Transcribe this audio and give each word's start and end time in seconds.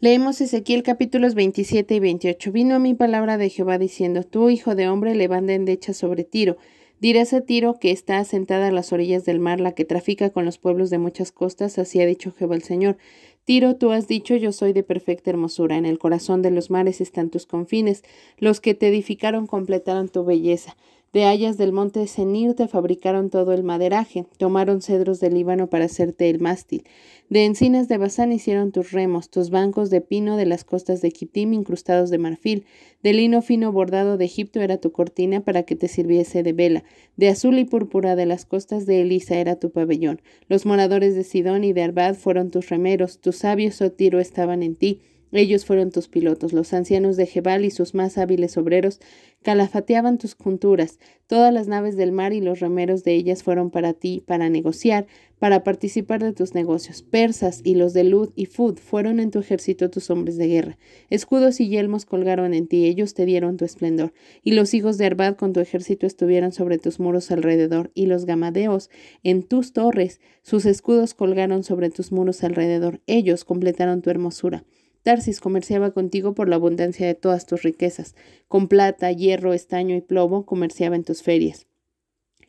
Leemos 0.00 0.40
Ezequiel 0.40 0.84
capítulos 0.84 1.34
27 1.34 1.92
y 1.96 1.98
28. 1.98 2.52
Vino 2.52 2.76
a 2.76 2.78
mi 2.78 2.94
palabra 2.94 3.36
de 3.36 3.48
Jehová 3.48 3.78
diciendo, 3.78 4.22
Tú, 4.22 4.48
hijo 4.48 4.76
de 4.76 4.88
hombre, 4.88 5.16
levanta 5.16 5.54
endecha 5.54 5.92
sobre 5.92 6.22
Tiro. 6.22 6.56
Dirás 7.00 7.32
a 7.32 7.40
Tiro 7.40 7.80
que 7.80 7.90
está 7.90 8.18
asentada 8.18 8.68
a 8.68 8.70
las 8.70 8.92
orillas 8.92 9.24
del 9.24 9.40
mar, 9.40 9.58
la 9.58 9.72
que 9.72 9.84
trafica 9.84 10.30
con 10.30 10.44
los 10.44 10.56
pueblos 10.56 10.90
de 10.90 10.98
muchas 10.98 11.32
costas, 11.32 11.80
así 11.80 12.00
ha 12.00 12.06
dicho 12.06 12.30
Jehová 12.30 12.54
el 12.54 12.62
Señor. 12.62 12.96
Tiro, 13.42 13.74
tú 13.74 13.90
has 13.90 14.06
dicho, 14.06 14.36
yo 14.36 14.52
soy 14.52 14.72
de 14.72 14.84
perfecta 14.84 15.30
hermosura, 15.30 15.76
en 15.76 15.84
el 15.84 15.98
corazón 15.98 16.42
de 16.42 16.52
los 16.52 16.70
mares 16.70 17.00
están 17.00 17.28
tus 17.28 17.46
confines, 17.46 18.04
los 18.36 18.60
que 18.60 18.74
te 18.74 18.86
edificaron 18.86 19.48
completaron 19.48 20.08
tu 20.08 20.24
belleza. 20.24 20.76
De 21.12 21.24
hayas 21.24 21.56
del 21.56 21.72
monte 21.72 22.06
Senir 22.06 22.54
te 22.54 22.68
fabricaron 22.68 23.30
todo 23.30 23.54
el 23.54 23.62
maderaje, 23.62 24.26
tomaron 24.36 24.82
cedros 24.82 25.20
del 25.20 25.34
Líbano 25.34 25.70
para 25.70 25.86
hacerte 25.86 26.28
el 26.28 26.38
mástil. 26.38 26.84
De 27.30 27.46
encinas 27.46 27.88
de 27.88 27.96
Basán 27.96 28.30
hicieron 28.30 28.72
tus 28.72 28.92
remos, 28.92 29.30
tus 29.30 29.48
bancos 29.48 29.88
de 29.88 30.02
pino 30.02 30.36
de 30.36 30.44
las 30.44 30.64
costas 30.64 31.00
de 31.00 31.10
Kitim 31.10 31.54
incrustados 31.54 32.10
de 32.10 32.18
marfil. 32.18 32.66
De 33.02 33.14
lino 33.14 33.40
fino 33.40 33.72
bordado 33.72 34.18
de 34.18 34.26
Egipto 34.26 34.60
era 34.60 34.78
tu 34.78 34.92
cortina 34.92 35.40
para 35.40 35.62
que 35.62 35.76
te 35.76 35.88
sirviese 35.88 36.42
de 36.42 36.52
vela. 36.52 36.84
De 37.16 37.28
azul 37.28 37.58
y 37.58 37.64
púrpura 37.64 38.14
de 38.14 38.26
las 38.26 38.44
costas 38.44 38.84
de 38.84 39.00
Elisa 39.00 39.36
era 39.36 39.56
tu 39.56 39.70
pabellón. 39.70 40.20
Los 40.48 40.66
moradores 40.66 41.14
de 41.14 41.24
Sidón 41.24 41.64
y 41.64 41.72
de 41.72 41.84
Arbad 41.84 42.16
fueron 42.16 42.50
tus 42.50 42.68
remeros, 42.68 43.18
tus 43.18 43.36
sabios, 43.36 43.80
oh 43.80 43.90
Tiro, 43.92 44.20
estaban 44.20 44.62
en 44.62 44.76
ti. 44.76 45.00
Ellos 45.32 45.64
fueron 45.64 45.90
tus 45.90 46.08
pilotos, 46.08 46.52
los 46.52 46.72
ancianos 46.72 47.16
de 47.16 47.26
Jebal 47.26 47.64
y 47.64 47.70
sus 47.70 47.94
más 47.94 48.18
hábiles 48.18 48.56
obreros 48.56 49.00
calafateaban 49.42 50.18
tus 50.18 50.34
junturas. 50.34 50.98
Todas 51.26 51.52
las 51.52 51.68
naves 51.68 51.96
del 51.96 52.12
mar 52.12 52.32
y 52.32 52.40
los 52.40 52.60
remeros 52.60 53.04
de 53.04 53.14
ellas 53.14 53.42
fueron 53.42 53.70
para 53.70 53.92
ti, 53.92 54.22
para 54.26 54.48
negociar, 54.48 55.06
para 55.38 55.62
participar 55.62 56.22
de 56.22 56.32
tus 56.32 56.54
negocios. 56.54 57.02
Persas 57.02 57.60
y 57.62 57.74
los 57.74 57.92
de 57.92 58.04
Lud 58.04 58.30
y 58.34 58.46
Fud 58.46 58.78
fueron 58.78 59.20
en 59.20 59.30
tu 59.30 59.38
ejército 59.38 59.90
tus 59.90 60.10
hombres 60.10 60.36
de 60.36 60.48
guerra. 60.48 60.78
Escudos 61.10 61.60
y 61.60 61.68
yelmos 61.68 62.06
colgaron 62.06 62.54
en 62.54 62.66
ti, 62.66 62.86
ellos 62.86 63.14
te 63.14 63.26
dieron 63.26 63.56
tu 63.56 63.64
esplendor. 63.64 64.12
Y 64.42 64.52
los 64.52 64.74
hijos 64.74 64.98
de 64.98 65.06
Arbad 65.06 65.36
con 65.36 65.52
tu 65.52 65.60
ejército 65.60 66.06
estuvieron 66.06 66.52
sobre 66.52 66.78
tus 66.78 66.98
muros 66.98 67.30
alrededor, 67.30 67.90
y 67.94 68.06
los 68.06 68.24
gamadeos 68.24 68.90
en 69.22 69.42
tus 69.42 69.72
torres, 69.72 70.20
sus 70.42 70.66
escudos 70.66 71.14
colgaron 71.14 71.62
sobre 71.62 71.90
tus 71.90 72.10
muros 72.12 72.42
alrededor. 72.42 73.00
Ellos 73.06 73.44
completaron 73.44 74.02
tu 74.02 74.10
hermosura. 74.10 74.64
Tarsis 75.02 75.40
comerciaba 75.40 75.92
contigo 75.92 76.34
por 76.34 76.48
la 76.48 76.56
abundancia 76.56 77.06
de 77.06 77.14
todas 77.14 77.46
tus 77.46 77.62
riquezas. 77.62 78.14
Con 78.48 78.68
plata, 78.68 79.10
hierro, 79.12 79.54
estaño 79.54 79.96
y 79.96 80.00
plomo 80.00 80.44
comerciaba 80.44 80.96
en 80.96 81.04
tus 81.04 81.22
ferias. 81.22 81.66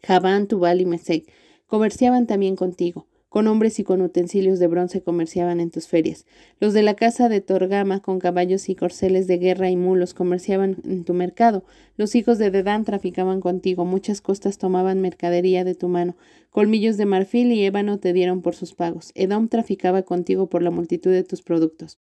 Javán, 0.04 0.48
Tubal 0.48 0.82
y 0.82 0.86
Mesec 0.86 1.32
comerciaban 1.68 2.26
también 2.26 2.56
contigo. 2.56 3.08
Con 3.30 3.46
hombres 3.46 3.78
y 3.78 3.84
con 3.84 4.02
utensilios 4.02 4.58
de 4.58 4.66
bronce 4.66 5.04
comerciaban 5.04 5.60
en 5.60 5.70
tus 5.70 5.88
ferias. 5.88 6.26
Los 6.60 6.74
de 6.74 6.82
la 6.82 6.96
casa 6.96 7.30
de 7.30 7.42
Torgama, 7.42 8.00
con 8.02 8.18
caballos 8.18 8.70
y 8.70 8.76
corceles 8.76 9.28
de 9.28 9.38
guerra 9.38 9.70
y 9.70 9.76
mulos, 9.76 10.16
comerciaban 10.16 10.78
en 10.84 11.04
tu 11.04 11.14
mercado. 11.14 11.64
Los 11.96 12.16
hijos 12.16 12.40
de 12.40 12.50
Dedán 12.50 12.86
traficaban 12.86 13.40
contigo. 13.40 13.86
Muchas 13.86 14.22
costas 14.22 14.58
tomaban 14.58 15.00
mercadería 15.00 15.64
de 15.64 15.76
tu 15.76 15.90
mano. 15.90 16.18
Colmillos 16.50 16.98
de 16.98 17.06
marfil 17.06 17.52
y 17.52 17.64
ébano 17.64 18.00
te 18.00 18.14
dieron 18.14 18.42
por 18.42 18.56
sus 18.56 18.74
pagos. 18.74 19.12
Edom 19.14 19.48
traficaba 19.48 20.02
contigo 20.02 20.50
por 20.50 20.64
la 20.64 20.72
multitud 20.72 21.12
de 21.12 21.24
tus 21.24 21.44
productos 21.44 22.00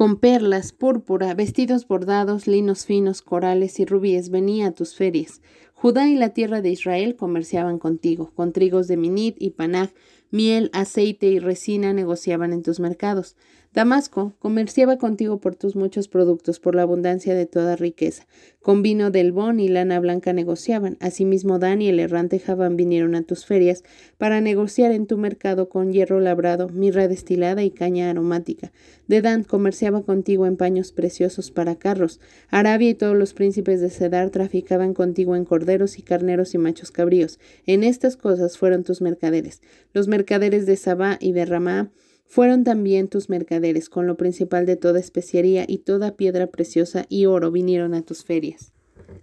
con 0.00 0.16
perlas, 0.16 0.72
púrpura, 0.72 1.34
vestidos 1.34 1.86
bordados, 1.86 2.46
linos 2.46 2.86
finos, 2.86 3.20
corales 3.20 3.78
y 3.80 3.84
rubíes 3.84 4.30
venía 4.30 4.68
a 4.68 4.70
tus 4.72 4.94
ferias. 4.94 5.42
Judá 5.74 6.08
y 6.08 6.14
la 6.14 6.30
tierra 6.30 6.62
de 6.62 6.70
Israel 6.70 7.16
comerciaban 7.16 7.78
contigo, 7.78 8.32
con 8.34 8.54
trigos 8.54 8.88
de 8.88 8.96
Minit 8.96 9.36
y 9.38 9.50
Panag, 9.50 9.92
miel, 10.30 10.70
aceite 10.72 11.26
y 11.26 11.38
resina 11.38 11.92
negociaban 11.92 12.54
en 12.54 12.62
tus 12.62 12.80
mercados. 12.80 13.36
Damasco 13.72 14.34
comerciaba 14.40 14.98
contigo 14.98 15.38
por 15.38 15.54
tus 15.54 15.76
muchos 15.76 16.08
productos, 16.08 16.58
por 16.58 16.74
la 16.74 16.82
abundancia 16.82 17.36
de 17.36 17.46
toda 17.46 17.76
riqueza. 17.76 18.26
Con 18.60 18.82
vino 18.82 19.12
del 19.12 19.30
Bon 19.30 19.60
y 19.60 19.68
lana 19.68 20.00
blanca 20.00 20.32
negociaban. 20.32 20.96
Asimismo, 20.98 21.60
Dan 21.60 21.80
y 21.80 21.88
el 21.88 22.00
errante 22.00 22.40
Javán 22.40 22.74
vinieron 22.74 23.14
a 23.14 23.22
tus 23.22 23.46
ferias 23.46 23.84
para 24.18 24.40
negociar 24.40 24.90
en 24.90 25.06
tu 25.06 25.18
mercado 25.18 25.68
con 25.68 25.92
hierro 25.92 26.18
labrado, 26.18 26.68
mirra 26.68 27.06
destilada 27.06 27.62
y 27.62 27.70
caña 27.70 28.10
aromática. 28.10 28.72
Dan 29.06 29.44
comerciaba 29.44 30.02
contigo 30.02 30.46
en 30.46 30.56
paños 30.56 30.90
preciosos 30.90 31.52
para 31.52 31.76
carros. 31.76 32.18
Arabia 32.48 32.90
y 32.90 32.94
todos 32.94 33.16
los 33.16 33.34
príncipes 33.34 33.80
de 33.80 33.90
Cedar 33.90 34.30
traficaban 34.30 34.94
contigo 34.94 35.36
en 35.36 35.44
corderos 35.44 35.96
y 35.96 36.02
carneros 36.02 36.54
y 36.54 36.58
machos 36.58 36.90
cabríos. 36.90 37.38
En 37.66 37.84
estas 37.84 38.16
cosas 38.16 38.58
fueron 38.58 38.82
tus 38.82 39.00
mercaderes. 39.00 39.62
Los 39.92 40.08
mercaderes 40.08 40.66
de 40.66 40.74
Sabá 40.74 41.18
y 41.20 41.30
de 41.30 41.44
Ramá 41.44 41.92
fueron 42.30 42.62
también 42.62 43.08
tus 43.08 43.28
mercaderes, 43.28 43.88
con 43.88 44.06
lo 44.06 44.16
principal 44.16 44.64
de 44.64 44.76
toda 44.76 45.00
especiería 45.00 45.64
y 45.66 45.78
toda 45.78 46.16
piedra 46.16 46.46
preciosa 46.46 47.04
y 47.08 47.26
oro 47.26 47.50
vinieron 47.50 47.92
a 47.92 48.02
tus 48.02 48.22
ferias. 48.22 48.72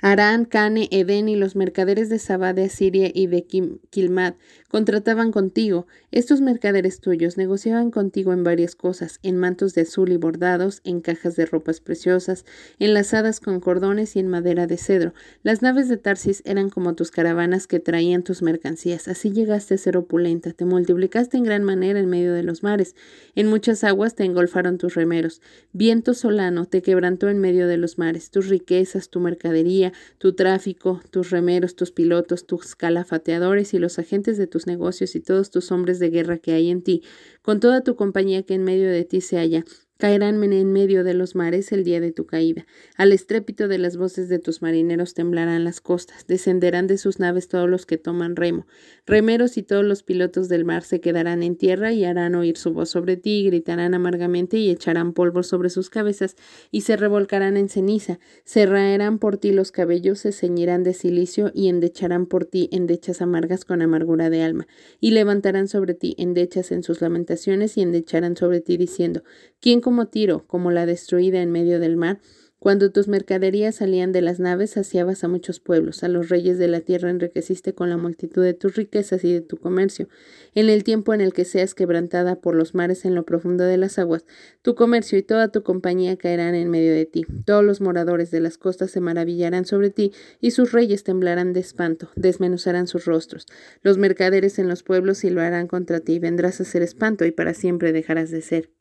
Arán, 0.01 0.45
Cane, 0.45 0.87
Edén 0.91 1.29
y 1.29 1.35
los 1.35 1.55
mercaderes 1.55 2.09
de 2.09 2.19
Sabá 2.19 2.53
de 2.53 2.65
Asiria 2.65 3.09
y 3.13 3.27
de 3.27 3.45
Kilmad 3.89 4.35
contrataban 4.69 5.31
contigo. 5.31 5.87
Estos 6.11 6.41
mercaderes 6.41 6.99
tuyos 6.99 7.37
negociaban 7.37 7.91
contigo 7.91 8.33
en 8.33 8.43
varias 8.43 8.75
cosas, 8.75 9.19
en 9.23 9.37
mantos 9.37 9.73
de 9.73 9.81
azul 9.81 10.11
y 10.11 10.17
bordados, 10.17 10.81
en 10.83 11.01
cajas 11.01 11.35
de 11.35 11.45
ropas 11.45 11.79
preciosas, 11.79 12.45
enlazadas 12.79 13.39
con 13.39 13.59
cordones 13.59 14.15
y 14.15 14.19
en 14.19 14.27
madera 14.27 14.67
de 14.67 14.77
cedro. 14.77 15.13
Las 15.43 15.61
naves 15.61 15.89
de 15.89 15.97
Tarsis 15.97 16.41
eran 16.45 16.69
como 16.69 16.95
tus 16.95 17.11
caravanas 17.11 17.67
que 17.67 17.79
traían 17.79 18.23
tus 18.23 18.41
mercancías. 18.41 19.07
Así 19.07 19.31
llegaste 19.31 19.75
a 19.75 19.77
ser 19.77 19.97
opulenta, 19.97 20.51
te 20.53 20.65
multiplicaste 20.65 21.37
en 21.37 21.43
gran 21.43 21.63
manera 21.63 21.99
en 21.99 22.09
medio 22.09 22.33
de 22.33 22.43
los 22.43 22.63
mares. 22.63 22.95
En 23.35 23.47
muchas 23.47 23.83
aguas 23.83 24.15
te 24.15 24.25
engolfaron 24.25 24.77
tus 24.77 24.95
remeros. 24.95 25.41
Viento 25.71 26.13
solano 26.13 26.65
te 26.65 26.81
quebrantó 26.81 27.29
en 27.29 27.39
medio 27.39 27.67
de 27.67 27.77
los 27.77 27.97
mares. 27.97 28.31
Tus 28.31 28.47
riquezas, 28.47 29.09
tu 29.09 29.19
mercadería, 29.19 29.76
tu 30.17 30.33
tráfico, 30.33 31.01
tus 31.11 31.29
remeros, 31.29 31.75
tus 31.75 31.91
pilotos, 31.91 32.45
tus 32.45 32.75
calafateadores 32.75 33.73
y 33.73 33.79
los 33.79 33.99
agentes 33.99 34.37
de 34.37 34.47
tus 34.47 34.67
negocios 34.67 35.15
y 35.15 35.19
todos 35.19 35.51
tus 35.51 35.71
hombres 35.71 35.99
de 35.99 36.09
guerra 36.09 36.37
que 36.37 36.53
hay 36.53 36.69
en 36.69 36.81
ti, 36.81 37.03
con 37.41 37.59
toda 37.59 37.83
tu 37.83 37.95
compañía 37.95 38.43
que 38.43 38.53
en 38.53 38.63
medio 38.63 38.89
de 38.89 39.03
ti 39.03 39.21
se 39.21 39.37
halla, 39.37 39.63
Caerán 39.97 40.43
en 40.43 40.71
medio 40.71 41.03
de 41.03 41.15
los 41.15 41.35
mares 41.35 41.71
el 41.71 41.83
día 41.83 41.99
de 41.99 42.11
tu 42.11 42.27
caída. 42.27 42.67
Al 42.97 43.11
estrépito 43.11 43.67
de 43.67 43.79
las 43.79 43.97
voces 43.97 44.29
de 44.29 44.37
tus 44.37 44.61
marineros 44.61 45.15
temblarán 45.15 45.63
las 45.63 45.81
costas, 45.81 46.27
descenderán 46.27 46.85
de 46.85 46.99
sus 46.99 47.19
naves 47.19 47.47
todos 47.47 47.67
los 47.67 47.87
que 47.87 47.97
toman 47.97 48.35
remo. 48.35 48.67
Remeros 49.07 49.57
y 49.57 49.63
todos 49.63 49.83
los 49.83 50.03
pilotos 50.03 50.49
del 50.49 50.65
mar 50.65 50.83
se 50.83 51.01
quedarán 51.01 51.41
en 51.41 51.55
tierra 51.55 51.93
y 51.93 52.05
harán 52.05 52.35
oír 52.35 52.57
su 52.57 52.73
voz 52.73 52.89
sobre 52.89 53.17
ti, 53.17 53.39
y 53.39 53.45
gritarán 53.45 53.95
amargamente 53.95 54.57
y 54.57 54.69
echarán 54.69 55.13
polvo 55.13 55.41
sobre 55.41 55.69
sus 55.69 55.89
cabezas 55.89 56.35
y 56.69 56.81
se 56.81 56.95
revolcarán 56.95 57.57
en 57.57 57.67
ceniza. 57.67 58.19
Se 58.43 58.67
raerán 58.67 59.17
por 59.17 59.37
ti 59.37 59.51
los 59.51 59.71
cabellos, 59.71 60.19
se 60.19 60.31
ceñirán 60.31 60.83
de 60.83 60.93
silicio 60.93 61.51
y 61.55 61.69
endecharán 61.69 62.27
por 62.27 62.45
ti 62.45 62.69
endechas 62.71 63.21
amargas 63.21 63.65
con 63.65 63.81
amargura 63.81 64.29
de 64.29 64.43
alma. 64.43 64.67
Y 64.99 65.11
levantarán 65.11 65.67
sobre 65.67 65.95
ti 65.95 66.15
endechas 66.19 66.71
en 66.71 66.83
sus 66.83 67.01
lamentaciones 67.01 67.77
y 67.77 67.81
endecharán 67.81 68.37
sobre 68.37 68.61
ti 68.61 68.77
diciendo, 68.77 69.23
¿quién 69.59 69.81
como 69.87 70.07
Tiro, 70.09 70.43
como 70.47 70.69
la 70.69 70.85
destruida 70.85 71.41
en 71.41 71.49
medio 71.49 71.79
del 71.79 71.95
mar, 71.95 72.19
cuando 72.59 72.91
tus 72.91 73.07
mercaderías 73.07 73.75
salían 73.75 74.11
de 74.11 74.21
las 74.21 74.37
naves, 74.37 74.71
saciabas 74.71 75.23
a 75.23 75.29
muchos 75.29 75.61
pueblos, 75.61 76.03
a 76.03 76.09
los 76.09 76.27
reyes 76.27 76.57
de 76.57 76.67
la 76.67 76.81
tierra 76.81 77.09
enriqueciste 77.09 77.73
con 77.73 77.89
la 77.89 77.95
multitud 77.95 78.43
de 78.43 78.53
tus 78.53 78.75
riquezas 78.75 79.23
y 79.23 79.31
de 79.31 79.39
tu 79.39 79.55
comercio. 79.55 80.09
En 80.55 80.67
el 80.67 80.83
tiempo 80.83 81.13
en 81.13 81.21
el 81.21 81.31
que 81.31 81.45
seas 81.45 81.73
quebrantada 81.73 82.41
por 82.41 82.53
los 82.53 82.75
mares 82.75 83.05
en 83.05 83.15
lo 83.15 83.23
profundo 83.23 83.63
de 83.63 83.77
las 83.77 83.97
aguas, 83.97 84.25
tu 84.61 84.75
comercio 84.75 85.17
y 85.17 85.23
toda 85.23 85.53
tu 85.53 85.63
compañía 85.63 86.17
caerán 86.17 86.53
en 86.53 86.69
medio 86.69 86.91
de 86.91 87.05
ti. 87.05 87.25
Todos 87.45 87.63
los 87.63 87.79
moradores 87.79 88.29
de 88.29 88.41
las 88.41 88.57
costas 88.57 88.91
se 88.91 88.99
maravillarán 88.99 89.63
sobre 89.63 89.89
ti, 89.89 90.11
y 90.41 90.51
sus 90.51 90.73
reyes 90.73 91.05
temblarán 91.05 91.53
de 91.53 91.61
espanto, 91.61 92.09
desmenuzarán 92.17 92.87
sus 92.87 93.05
rostros. 93.05 93.45
Los 93.83 93.97
mercaderes 93.97 94.59
en 94.59 94.67
los 94.67 94.83
pueblos 94.83 95.19
silbarán 95.19 95.67
contra 95.67 96.01
ti, 96.01 96.19
vendrás 96.19 96.59
a 96.59 96.65
ser 96.65 96.81
espanto 96.81 97.23
y 97.23 97.31
para 97.31 97.53
siempre 97.53 97.93
dejarás 97.93 98.31
de 98.31 98.41
ser. 98.41 98.76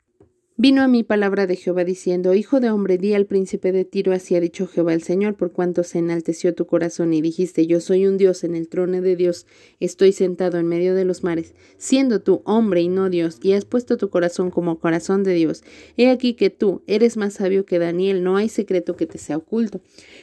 Vino 0.59 0.81
a 0.81 0.87
mí 0.87 1.03
palabra 1.03 1.45
de 1.45 1.55
Jehová 1.55 1.83
diciendo, 1.83 2.33
Hijo 2.33 2.59
de 2.59 2.71
hombre, 2.71 2.97
di 2.97 3.13
al 3.13 3.27
príncipe 3.27 3.71
de 3.71 3.85
Tiro, 3.85 4.11
así 4.11 4.35
ha 4.35 4.39
dicho 4.39 4.65
Jehová 4.65 4.95
el 4.95 5.03
Señor, 5.03 5.35
por 5.35 5.51
cuanto 5.51 5.83
se 5.83 5.99
enalteció 5.99 6.55
tu 6.55 6.65
corazón 6.65 7.13
y 7.13 7.21
dijiste, 7.21 7.67
Yo 7.67 7.79
soy 7.79 8.07
un 8.07 8.17
Dios 8.17 8.43
en 8.43 8.55
el 8.55 8.67
trono 8.67 8.99
de 9.01 9.15
Dios, 9.15 9.45
estoy 9.79 10.13
sentado 10.13 10.57
en 10.57 10.65
medio 10.65 10.95
de 10.95 11.05
los 11.05 11.23
mares, 11.23 11.53
siendo 11.77 12.23
tú 12.23 12.41
hombre 12.43 12.81
y 12.81 12.87
no 12.87 13.11
Dios, 13.11 13.37
y 13.43 13.53
has 13.53 13.65
puesto 13.65 13.97
tu 13.97 14.09
corazón 14.09 14.49
como 14.49 14.79
corazón 14.79 15.23
de 15.23 15.35
Dios. 15.35 15.63
He 15.95 16.09
aquí 16.09 16.33
que 16.33 16.49
tú 16.49 16.81
eres 16.87 17.17
más 17.17 17.35
sabio 17.35 17.63
que 17.63 17.77
Daniel, 17.77 18.23
no 18.23 18.35
hay 18.35 18.49
secreto 18.49 18.95
que 18.95 19.05
te 19.05 19.19
sea 19.19 19.37
oculto. 19.37 19.81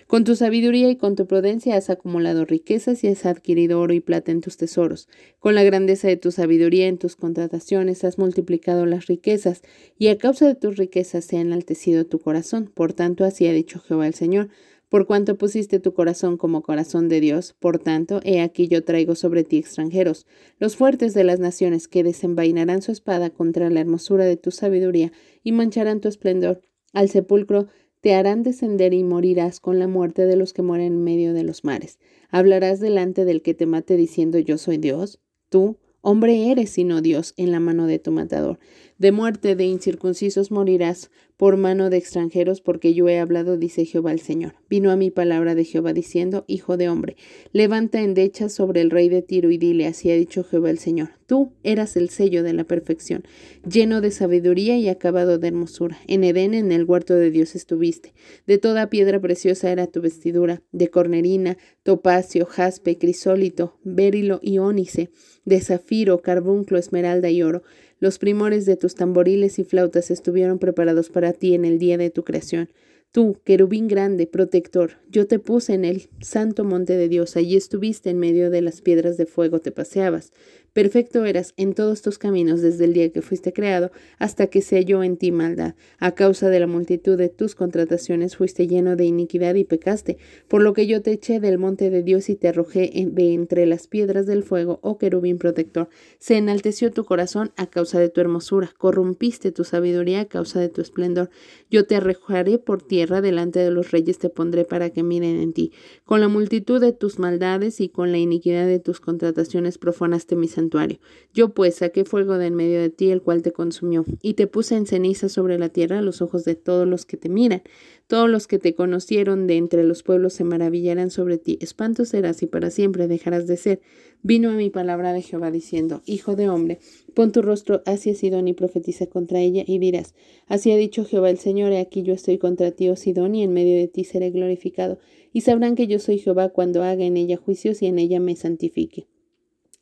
Con 0.08 0.24
tu 0.24 0.34
sabiduría 0.34 0.90
y 0.90 0.96
con 0.96 1.14
tu 1.14 1.28
prudencia 1.28 1.76
has 1.76 1.90
acumulado 1.90 2.44
riquezas 2.44 3.04
y 3.04 3.06
has 3.06 3.24
adquirido 3.24 3.78
oro 3.78 3.94
y 3.94 4.00
plata 4.00 4.32
en 4.32 4.40
tus 4.40 4.56
tesoros. 4.56 5.08
Con 5.38 5.54
la 5.54 5.62
grandeza 5.62 6.08
de 6.08 6.16
tu 6.16 6.32
sabiduría 6.32 6.88
en 6.88 6.98
tus 6.98 7.14
contrataciones 7.14 8.02
has 8.02 8.18
multiplicado 8.18 8.84
las 8.84 9.06
riquezas, 9.06 9.62
y 9.96 10.08
causa 10.24 10.46
de 10.46 10.54
tus 10.54 10.78
riquezas 10.78 11.26
se 11.26 11.36
ha 11.36 11.42
enaltecido 11.42 12.06
tu 12.06 12.18
corazón. 12.18 12.72
Por 12.72 12.94
tanto, 12.94 13.26
así 13.26 13.46
ha 13.46 13.52
dicho 13.52 13.78
Jehová 13.78 14.06
el 14.06 14.14
Señor, 14.14 14.48
Por 14.88 15.06
cuanto 15.06 15.36
pusiste 15.36 15.80
tu 15.80 15.92
corazón 15.92 16.38
como 16.38 16.62
corazón 16.62 17.10
de 17.10 17.20
Dios, 17.20 17.54
por 17.58 17.78
tanto, 17.78 18.20
he 18.24 18.40
aquí 18.40 18.66
yo 18.66 18.82
traigo 18.84 19.16
sobre 19.16 19.44
ti 19.44 19.58
extranjeros, 19.58 20.26
los 20.58 20.76
fuertes 20.76 21.12
de 21.12 21.24
las 21.24 21.40
naciones, 21.40 21.88
que 21.88 22.02
desenvainarán 22.02 22.80
su 22.80 22.90
espada 22.90 23.28
contra 23.28 23.68
la 23.68 23.80
hermosura 23.80 24.24
de 24.24 24.38
tu 24.38 24.50
sabiduría 24.50 25.12
y 25.42 25.52
mancharán 25.52 26.00
tu 26.00 26.08
esplendor. 26.08 26.62
Al 26.94 27.10
sepulcro 27.10 27.66
te 28.00 28.14
harán 28.14 28.44
descender 28.44 28.94
y 28.94 29.04
morirás 29.04 29.60
con 29.60 29.78
la 29.78 29.88
muerte 29.88 30.24
de 30.24 30.36
los 30.36 30.54
que 30.54 30.62
mueren 30.62 30.94
en 30.94 31.04
medio 31.04 31.34
de 31.34 31.42
los 31.42 31.64
mares. 31.64 31.98
Hablarás 32.30 32.80
delante 32.80 33.26
del 33.26 33.42
que 33.42 33.52
te 33.52 33.66
mate 33.66 33.98
diciendo 33.98 34.38
yo 34.38 34.56
soy 34.56 34.78
Dios. 34.78 35.20
Tú, 35.50 35.76
hombre 36.00 36.50
eres 36.50 36.70
sino 36.70 37.02
Dios 37.02 37.34
en 37.36 37.50
la 37.50 37.60
mano 37.60 37.86
de 37.86 37.98
tu 37.98 38.10
matador. 38.10 38.58
De 39.04 39.12
muerte 39.12 39.54
de 39.54 39.66
incircuncisos 39.66 40.50
morirás 40.50 41.10
por 41.36 41.58
mano 41.58 41.90
de 41.90 41.98
extranjeros, 41.98 42.62
porque 42.62 42.94
yo 42.94 43.06
he 43.06 43.18
hablado, 43.18 43.58
dice 43.58 43.84
Jehová 43.84 44.12
el 44.12 44.20
Señor. 44.20 44.54
Vino 44.70 44.90
a 44.90 44.96
mi 44.96 45.10
palabra 45.10 45.54
de 45.54 45.64
Jehová 45.64 45.92
diciendo, 45.92 46.46
Hijo 46.46 46.78
de 46.78 46.88
hombre, 46.88 47.18
levanta 47.52 48.00
endechas 48.00 48.54
sobre 48.54 48.80
el 48.80 48.90
rey 48.90 49.10
de 49.10 49.20
Tiro 49.20 49.50
y 49.50 49.58
dile, 49.58 49.86
así 49.86 50.10
ha 50.10 50.14
dicho 50.14 50.42
Jehová 50.42 50.70
el 50.70 50.78
Señor. 50.78 51.10
Tú 51.26 51.52
eras 51.64 51.98
el 51.98 52.08
sello 52.08 52.42
de 52.42 52.54
la 52.54 52.64
perfección, 52.64 53.24
lleno 53.70 54.00
de 54.00 54.10
sabiduría 54.10 54.78
y 54.78 54.88
acabado 54.88 55.36
de 55.36 55.48
hermosura. 55.48 55.98
En 56.06 56.24
Edén, 56.24 56.54
en 56.54 56.72
el 56.72 56.84
huerto 56.84 57.14
de 57.14 57.30
Dios 57.30 57.56
estuviste. 57.56 58.14
De 58.46 58.56
toda 58.56 58.88
piedra 58.88 59.20
preciosa 59.20 59.70
era 59.70 59.86
tu 59.86 60.00
vestidura, 60.00 60.62
de 60.72 60.88
cornerina, 60.88 61.58
topacio, 61.82 62.46
jaspe, 62.46 62.96
crisólito, 62.96 63.78
bérilo 63.84 64.40
y 64.42 64.56
ónice, 64.60 65.10
de 65.44 65.60
zafiro, 65.60 66.22
carbunclo, 66.22 66.78
esmeralda 66.78 67.28
y 67.28 67.42
oro 67.42 67.64
los 68.04 68.18
primores 68.18 68.66
de 68.66 68.76
tus 68.76 68.94
tamboriles 68.94 69.58
y 69.58 69.64
flautas 69.64 70.10
estuvieron 70.10 70.58
preparados 70.58 71.08
para 71.08 71.32
ti 71.32 71.54
en 71.54 71.64
el 71.64 71.78
día 71.78 71.96
de 71.96 72.10
tu 72.10 72.22
creación. 72.22 72.68
Tú, 73.12 73.40
querubín 73.44 73.88
grande, 73.88 74.26
protector, 74.26 74.98
yo 75.08 75.26
te 75.26 75.38
puse 75.38 75.72
en 75.72 75.86
el 75.86 76.10
santo 76.20 76.64
monte 76.64 76.98
de 76.98 77.08
Dios, 77.08 77.34
allí 77.34 77.56
estuviste 77.56 78.10
en 78.10 78.18
medio 78.18 78.50
de 78.50 78.60
las 78.60 78.82
piedras 78.82 79.16
de 79.16 79.24
fuego, 79.24 79.60
te 79.60 79.70
paseabas. 79.70 80.32
Perfecto 80.74 81.24
eras 81.24 81.54
en 81.56 81.72
todos 81.72 82.02
tus 82.02 82.18
caminos 82.18 82.60
desde 82.60 82.86
el 82.86 82.94
día 82.94 83.12
que 83.12 83.22
fuiste 83.22 83.52
creado 83.52 83.92
hasta 84.18 84.48
que 84.48 84.60
se 84.60 84.74
halló 84.74 85.04
en 85.04 85.16
ti 85.16 85.30
maldad. 85.30 85.76
A 86.00 86.16
causa 86.16 86.50
de 86.50 86.58
la 86.58 86.66
multitud 86.66 87.16
de 87.16 87.28
tus 87.28 87.54
contrataciones 87.54 88.34
fuiste 88.34 88.66
lleno 88.66 88.96
de 88.96 89.04
iniquidad 89.04 89.54
y 89.54 89.62
pecaste, 89.62 90.18
por 90.48 90.62
lo 90.62 90.72
que 90.72 90.88
yo 90.88 91.00
te 91.00 91.12
eché 91.12 91.38
del 91.38 91.58
monte 91.58 91.90
de 91.90 92.02
Dios 92.02 92.28
y 92.28 92.34
te 92.34 92.48
arrojé 92.48 92.90
de 92.92 93.34
entre 93.34 93.66
las 93.66 93.86
piedras 93.86 94.26
del 94.26 94.42
fuego, 94.42 94.80
oh 94.82 94.98
querubín 94.98 95.38
protector. 95.38 95.88
Se 96.18 96.36
enalteció 96.36 96.90
tu 96.90 97.04
corazón 97.04 97.52
a 97.56 97.68
causa 97.68 98.00
de 98.00 98.08
tu 98.08 98.20
hermosura, 98.20 98.74
corrompiste 98.76 99.52
tu 99.52 99.62
sabiduría 99.62 100.22
a 100.22 100.24
causa 100.24 100.58
de 100.58 100.70
tu 100.70 100.80
esplendor. 100.80 101.30
Yo 101.70 101.86
te 101.86 101.94
arrojaré 101.94 102.58
por 102.58 102.82
tierra 102.82 103.20
delante 103.20 103.60
de 103.60 103.70
los 103.70 103.92
reyes 103.92 104.18
te 104.18 104.28
pondré 104.28 104.64
para 104.64 104.90
que 104.90 105.04
miren 105.04 105.40
en 105.40 105.52
ti. 105.52 105.70
Con 106.04 106.20
la 106.20 106.26
multitud 106.26 106.80
de 106.80 106.92
tus 106.92 107.20
maldades 107.20 107.80
y 107.80 107.88
con 107.88 108.10
la 108.10 108.18
iniquidad 108.18 108.66
de 108.66 108.80
tus 108.80 108.98
contrataciones 108.98 109.78
profanaste 109.78 110.34
mi 110.72 111.00
yo 111.34 111.48
pues 111.52 111.76
saqué 111.76 112.04
fuego 112.04 112.38
de 112.38 112.46
en 112.46 112.54
medio 112.54 112.80
de 112.80 112.90
ti, 112.90 113.10
el 113.10 113.20
cual 113.20 113.42
te 113.42 113.52
consumió, 113.52 114.04
y 114.22 114.34
te 114.34 114.46
puse 114.46 114.76
en 114.76 114.86
ceniza 114.86 115.28
sobre 115.28 115.58
la 115.58 115.68
tierra 115.68 115.98
a 115.98 116.02
los 116.02 116.22
ojos 116.22 116.44
de 116.44 116.54
todos 116.54 116.86
los 116.86 117.04
que 117.06 117.16
te 117.16 117.28
miran. 117.28 117.62
Todos 118.06 118.28
los 118.28 118.46
que 118.46 118.58
te 118.58 118.74
conocieron 118.74 119.46
de 119.46 119.56
entre 119.56 119.82
los 119.82 120.02
pueblos 120.02 120.34
se 120.34 120.44
maravillarán 120.44 121.10
sobre 121.10 121.38
ti. 121.38 121.58
Espanto 121.60 122.04
serás 122.04 122.42
y 122.42 122.46
para 122.46 122.70
siempre 122.70 123.08
dejarás 123.08 123.46
de 123.46 123.56
ser. 123.56 123.80
Vino 124.22 124.50
a 124.50 124.54
mi 124.54 124.70
palabra 124.70 125.12
de 125.12 125.22
Jehová 125.22 125.50
diciendo, 125.50 126.02
Hijo 126.06 126.36
de 126.36 126.48
hombre, 126.48 126.78
pon 127.14 127.32
tu 127.32 127.42
rostro 127.42 127.82
hacia 127.86 128.14
Sidón 128.14 128.46
y 128.46 128.52
profetiza 128.52 129.06
contra 129.06 129.40
ella 129.40 129.64
y 129.66 129.78
dirás, 129.78 130.14
Así 130.46 130.70
ha 130.70 130.76
dicho 130.76 131.04
Jehová 131.04 131.30
el 131.30 131.38
Señor, 131.38 131.72
he 131.72 131.80
aquí 131.80 132.02
yo 132.02 132.14
estoy 132.14 132.38
contra 132.38 132.70
ti, 132.70 132.90
oh 132.90 132.96
Sidón, 132.96 133.34
y 133.34 133.42
en 133.42 133.52
medio 133.52 133.76
de 133.76 133.88
ti 133.88 134.04
seré 134.04 134.30
glorificado. 134.30 134.98
Y 135.32 135.40
sabrán 135.40 135.74
que 135.74 135.88
yo 135.88 135.98
soy 135.98 136.18
Jehová 136.18 136.50
cuando 136.50 136.84
haga 136.84 137.04
en 137.04 137.16
ella 137.16 137.36
juicios 137.36 137.82
y 137.82 137.86
en 137.86 137.98
ella 137.98 138.20
me 138.20 138.36
santifique. 138.36 139.08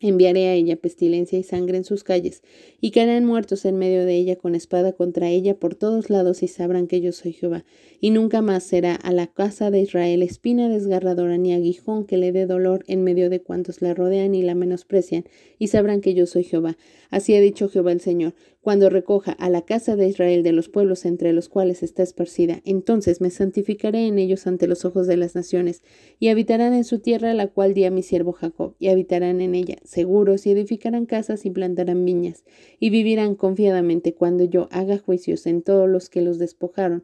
Enviaré 0.03 0.49
a 0.49 0.55
ella 0.55 0.75
pestilencia 0.75 1.39
y 1.39 1.45
sangre 1.45 1.77
en 1.77 1.85
sus 1.85 2.03
calles, 2.03 2.43
y 2.81 2.91
caerán 2.91 3.25
muertos 3.25 3.65
en 3.65 3.79
medio 3.79 4.05
de 4.05 4.17
ella 4.17 4.35
con 4.35 4.57
espada 4.57 4.93
contra 4.93 5.31
ella 5.31 5.55
por 5.55 5.77
todos 5.77 6.11
lados 6.11 6.43
y 6.43 6.49
sabrán 6.49 6.89
que 6.89 7.01
yo 7.01 7.13
soy 7.13 7.33
Jehová. 7.33 7.65
Y 8.01 8.11
nunca 8.11 8.43
más 8.43 8.65
será 8.65 8.97
a 8.97 9.13
la 9.13 9.29
casa 9.29 9.71
de 9.71 9.81
Israel 9.81 10.23
espina 10.23 10.69
desgarradora 10.69 11.39
ni 11.39 11.53
aguijón 11.55 12.05
que 12.05 12.17
le 12.17 12.33
dé 12.33 12.47
dolor 12.47 12.85
en 12.89 13.05
medio 13.05 13.31
de 13.31 13.41
cuantos 13.41 13.81
la 13.81 13.95
rodean 13.95 14.35
y 14.35 14.43
la 14.43 14.57
menosprecian, 14.57 15.25
y 15.59 15.69
sabrán 15.69 16.01
que 16.01 16.15
yo 16.15 16.27
soy 16.27 16.43
Jehová. 16.43 16.77
Así 17.13 17.35
ha 17.35 17.43
dicho 17.43 17.69
Jehová 17.69 17.93
el 17.93 18.01
Señor. 18.01 18.35
Cuando 18.63 18.89
recoja 18.89 19.33
a 19.33 19.51
la 19.51 19.67
casa 19.67 19.97
de 19.97 20.09
Israel 20.09 20.43
de 20.43 20.53
los 20.53 20.71
pueblos 20.71 21.05
entre 21.05 21.35
los 21.35 21.51
cuales 21.51 21.83
está 21.83 22.03
esparcida, 22.03 22.63
entonces 22.65 23.21
me 23.21 23.29
santificaré 23.29 24.07
en 24.07 24.19
ellos 24.19 24.47
ante 24.47 24.67
los 24.67 24.87
ojos 24.87 25.07
de 25.07 25.19
las 25.19 25.35
naciones, 25.35 25.83
y 26.19 26.29
habitarán 26.29 26.73
en 26.73 26.85
su 26.85 27.01
tierra 27.01 27.35
la 27.35 27.49
cual 27.49 27.75
di 27.75 27.85
a 27.85 27.91
mi 27.91 28.03
siervo 28.03 28.33
Jacob, 28.33 28.77
y 28.79 28.89
habitarán 28.89 29.43
en 29.43 29.55
ella 29.55 29.77
seguros, 29.85 30.47
y 30.47 30.53
edificarán 30.53 31.05
casas 31.05 31.45
y 31.45 31.51
plantarán 31.51 32.03
viñas, 32.07 32.45
y 32.81 32.89
vivirán 32.89 33.35
confiadamente 33.35 34.15
cuando 34.15 34.45
yo 34.45 34.69
haga 34.71 34.97
juicios 34.97 35.47
en 35.47 35.61
todos 35.61 35.91
los 35.91 36.09
que 36.09 36.23
los 36.23 36.39
despojaron, 36.39 37.03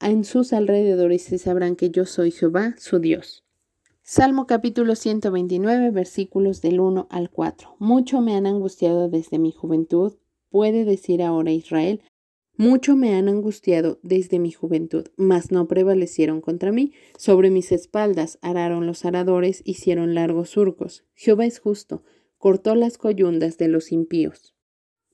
en 0.00 0.22
sus 0.22 0.52
alrededores 0.52 1.32
y 1.32 1.38
sabrán 1.38 1.74
que 1.74 1.90
yo 1.90 2.06
soy 2.06 2.30
Jehová, 2.30 2.76
su 2.78 3.00
Dios. 3.00 3.42
Salmo 4.04 4.48
capítulo 4.48 4.96
129 4.96 5.92
versículos 5.92 6.60
del 6.60 6.80
1 6.80 7.06
al 7.08 7.30
4. 7.30 7.76
Mucho 7.78 8.20
me 8.20 8.34
han 8.34 8.46
angustiado 8.46 9.08
desde 9.08 9.38
mi 9.38 9.52
juventud, 9.52 10.14
puede 10.50 10.84
decir 10.84 11.22
ahora 11.22 11.52
Israel, 11.52 12.02
mucho 12.56 12.96
me 12.96 13.14
han 13.14 13.28
angustiado 13.28 14.00
desde 14.02 14.40
mi 14.40 14.50
juventud, 14.50 15.06
mas 15.16 15.52
no 15.52 15.68
prevalecieron 15.68 16.40
contra 16.40 16.72
mí. 16.72 16.92
Sobre 17.16 17.50
mis 17.50 17.70
espaldas 17.70 18.38
araron 18.42 18.88
los 18.88 19.04
aradores, 19.04 19.62
hicieron 19.64 20.14
largos 20.16 20.50
surcos. 20.50 21.04
Jehová 21.14 21.46
es 21.46 21.60
justo, 21.60 22.02
cortó 22.38 22.74
las 22.74 22.98
coyundas 22.98 23.56
de 23.56 23.68
los 23.68 23.92
impíos. 23.92 24.52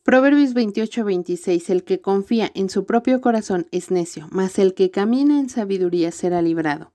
Proverbios 0.03 0.55
28-26 0.55 1.69
El 1.69 1.85
que 1.85 2.01
confía 2.01 2.51
en 2.55 2.71
su 2.71 2.87
propio 2.87 3.21
corazón 3.21 3.67
es 3.71 3.91
necio, 3.91 4.29
mas 4.31 4.59
el 4.59 4.73
que 4.73 4.91
camina 4.91 5.39
en 5.39 5.51
sabiduría 5.51 6.11
será 6.11 6.41
librado. 6.41 6.95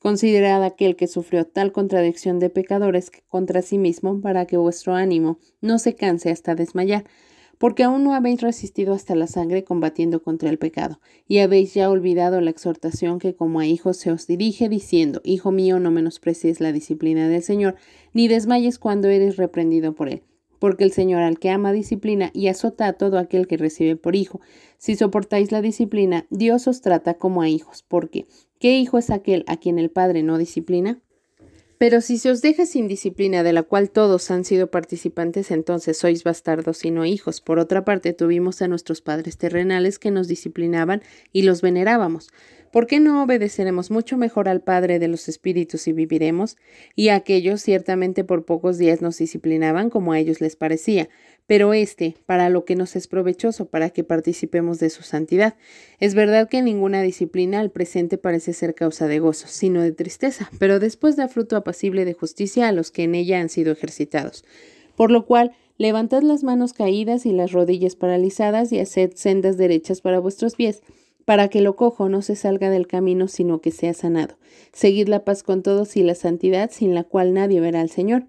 Considerad 0.00 0.64
aquel 0.64 0.96
que 0.96 1.06
sufrió 1.06 1.46
tal 1.46 1.70
contradicción 1.70 2.40
de 2.40 2.50
pecadores 2.50 3.12
contra 3.28 3.62
sí 3.62 3.78
mismo, 3.78 4.20
para 4.20 4.46
que 4.46 4.56
vuestro 4.56 4.94
ánimo 4.94 5.38
no 5.60 5.78
se 5.78 5.94
canse 5.94 6.30
hasta 6.30 6.56
desmayar 6.56 7.04
porque 7.60 7.82
aún 7.82 8.04
no 8.04 8.14
habéis 8.14 8.40
resistido 8.40 8.94
hasta 8.94 9.14
la 9.14 9.26
sangre 9.26 9.64
combatiendo 9.64 10.22
contra 10.22 10.48
el 10.48 10.56
pecado, 10.56 10.98
y 11.28 11.40
habéis 11.40 11.74
ya 11.74 11.90
olvidado 11.90 12.40
la 12.40 12.48
exhortación 12.48 13.18
que 13.18 13.34
como 13.34 13.60
a 13.60 13.66
hijos 13.66 13.98
se 13.98 14.10
os 14.10 14.26
dirige, 14.26 14.70
diciendo, 14.70 15.20
Hijo 15.24 15.52
mío, 15.52 15.78
no 15.78 15.90
menosprecies 15.90 16.60
la 16.60 16.72
disciplina 16.72 17.28
del 17.28 17.42
Señor, 17.42 17.74
ni 18.14 18.28
desmayes 18.28 18.78
cuando 18.78 19.08
eres 19.08 19.36
reprendido 19.36 19.94
por 19.94 20.08
él. 20.08 20.22
Porque 20.60 20.84
el 20.84 20.92
Señor 20.92 21.22
al 21.22 21.40
que 21.40 21.50
ama 21.50 21.72
disciplina 21.72 22.30
y 22.32 22.46
azota 22.46 22.86
a 22.86 22.92
todo 22.92 23.18
aquel 23.18 23.48
que 23.48 23.56
recibe 23.56 23.96
por 23.96 24.14
hijo. 24.14 24.40
Si 24.78 24.94
soportáis 24.94 25.50
la 25.50 25.62
disciplina, 25.62 26.26
Dios 26.30 26.68
os 26.68 26.80
trata 26.80 27.14
como 27.14 27.42
a 27.42 27.48
hijos, 27.48 27.84
porque 27.88 28.26
¿qué 28.60 28.78
hijo 28.78 28.98
es 28.98 29.10
aquel 29.10 29.44
a 29.48 29.56
quien 29.56 29.80
el 29.80 29.90
Padre 29.90 30.22
no 30.22 30.38
disciplina? 30.38 31.00
Pero 31.80 32.02
si 32.02 32.18
se 32.18 32.30
os 32.30 32.42
deja 32.42 32.66
sin 32.66 32.88
disciplina 32.88 33.42
de 33.42 33.54
la 33.54 33.62
cual 33.62 33.88
todos 33.88 34.30
han 34.30 34.44
sido 34.44 34.70
participantes, 34.70 35.50
entonces 35.50 35.96
sois 35.96 36.24
bastardos 36.24 36.84
y 36.84 36.90
no 36.90 37.06
hijos. 37.06 37.40
Por 37.40 37.58
otra 37.58 37.86
parte, 37.86 38.12
tuvimos 38.12 38.60
a 38.60 38.68
nuestros 38.68 39.00
padres 39.00 39.38
terrenales 39.38 39.98
que 39.98 40.10
nos 40.10 40.28
disciplinaban 40.28 41.00
y 41.32 41.40
los 41.40 41.62
venerábamos. 41.62 42.28
¿Por 42.72 42.86
qué 42.86 43.00
no 43.00 43.24
obedeceremos 43.24 43.90
mucho 43.90 44.16
mejor 44.16 44.48
al 44.48 44.60
Padre 44.60 45.00
de 45.00 45.08
los 45.08 45.28
Espíritus 45.28 45.88
y 45.88 45.92
viviremos? 45.92 46.56
Y 46.94 47.08
aquellos 47.08 47.60
ciertamente 47.62 48.22
por 48.22 48.44
pocos 48.44 48.78
días 48.78 49.02
nos 49.02 49.18
disciplinaban 49.18 49.90
como 49.90 50.12
a 50.12 50.20
ellos 50.20 50.40
les 50.40 50.54
parecía, 50.54 51.08
pero 51.48 51.74
este 51.74 52.14
para 52.26 52.48
lo 52.48 52.64
que 52.64 52.76
nos 52.76 52.94
es 52.94 53.08
provechoso, 53.08 53.66
para 53.66 53.90
que 53.90 54.04
participemos 54.04 54.78
de 54.78 54.90
su 54.90 55.02
santidad. 55.02 55.56
Es 55.98 56.14
verdad 56.14 56.48
que 56.48 56.62
ninguna 56.62 57.02
disciplina 57.02 57.58
al 57.58 57.72
presente 57.72 58.18
parece 58.18 58.52
ser 58.52 58.76
causa 58.76 59.08
de 59.08 59.18
gozo, 59.18 59.48
sino 59.48 59.82
de 59.82 59.90
tristeza, 59.90 60.48
pero 60.60 60.78
después 60.78 61.16
da 61.16 61.26
fruto 61.26 61.56
apacible 61.56 62.04
de 62.04 62.14
justicia 62.14 62.68
a 62.68 62.72
los 62.72 62.92
que 62.92 63.02
en 63.02 63.16
ella 63.16 63.40
han 63.40 63.48
sido 63.48 63.72
ejercitados. 63.72 64.44
Por 64.94 65.10
lo 65.10 65.26
cual, 65.26 65.56
levantad 65.76 66.22
las 66.22 66.44
manos 66.44 66.72
caídas 66.72 67.26
y 67.26 67.32
las 67.32 67.50
rodillas 67.50 67.96
paralizadas 67.96 68.70
y 68.70 68.78
haced 68.78 69.10
sendas 69.16 69.56
derechas 69.56 70.02
para 70.02 70.20
vuestros 70.20 70.54
pies 70.54 70.82
para 71.30 71.46
que 71.46 71.60
lo 71.60 71.76
cojo 71.76 72.08
no 72.08 72.22
se 72.22 72.34
salga 72.34 72.70
del 72.70 72.88
camino, 72.88 73.28
sino 73.28 73.60
que 73.60 73.70
sea 73.70 73.94
sanado. 73.94 74.34
Seguid 74.72 75.06
la 75.06 75.24
paz 75.24 75.44
con 75.44 75.62
todos 75.62 75.96
y 75.96 76.02
la 76.02 76.16
santidad, 76.16 76.72
sin 76.72 76.92
la 76.92 77.04
cual 77.04 77.34
nadie 77.34 77.60
verá 77.60 77.82
al 77.82 77.88
Señor. 77.88 78.26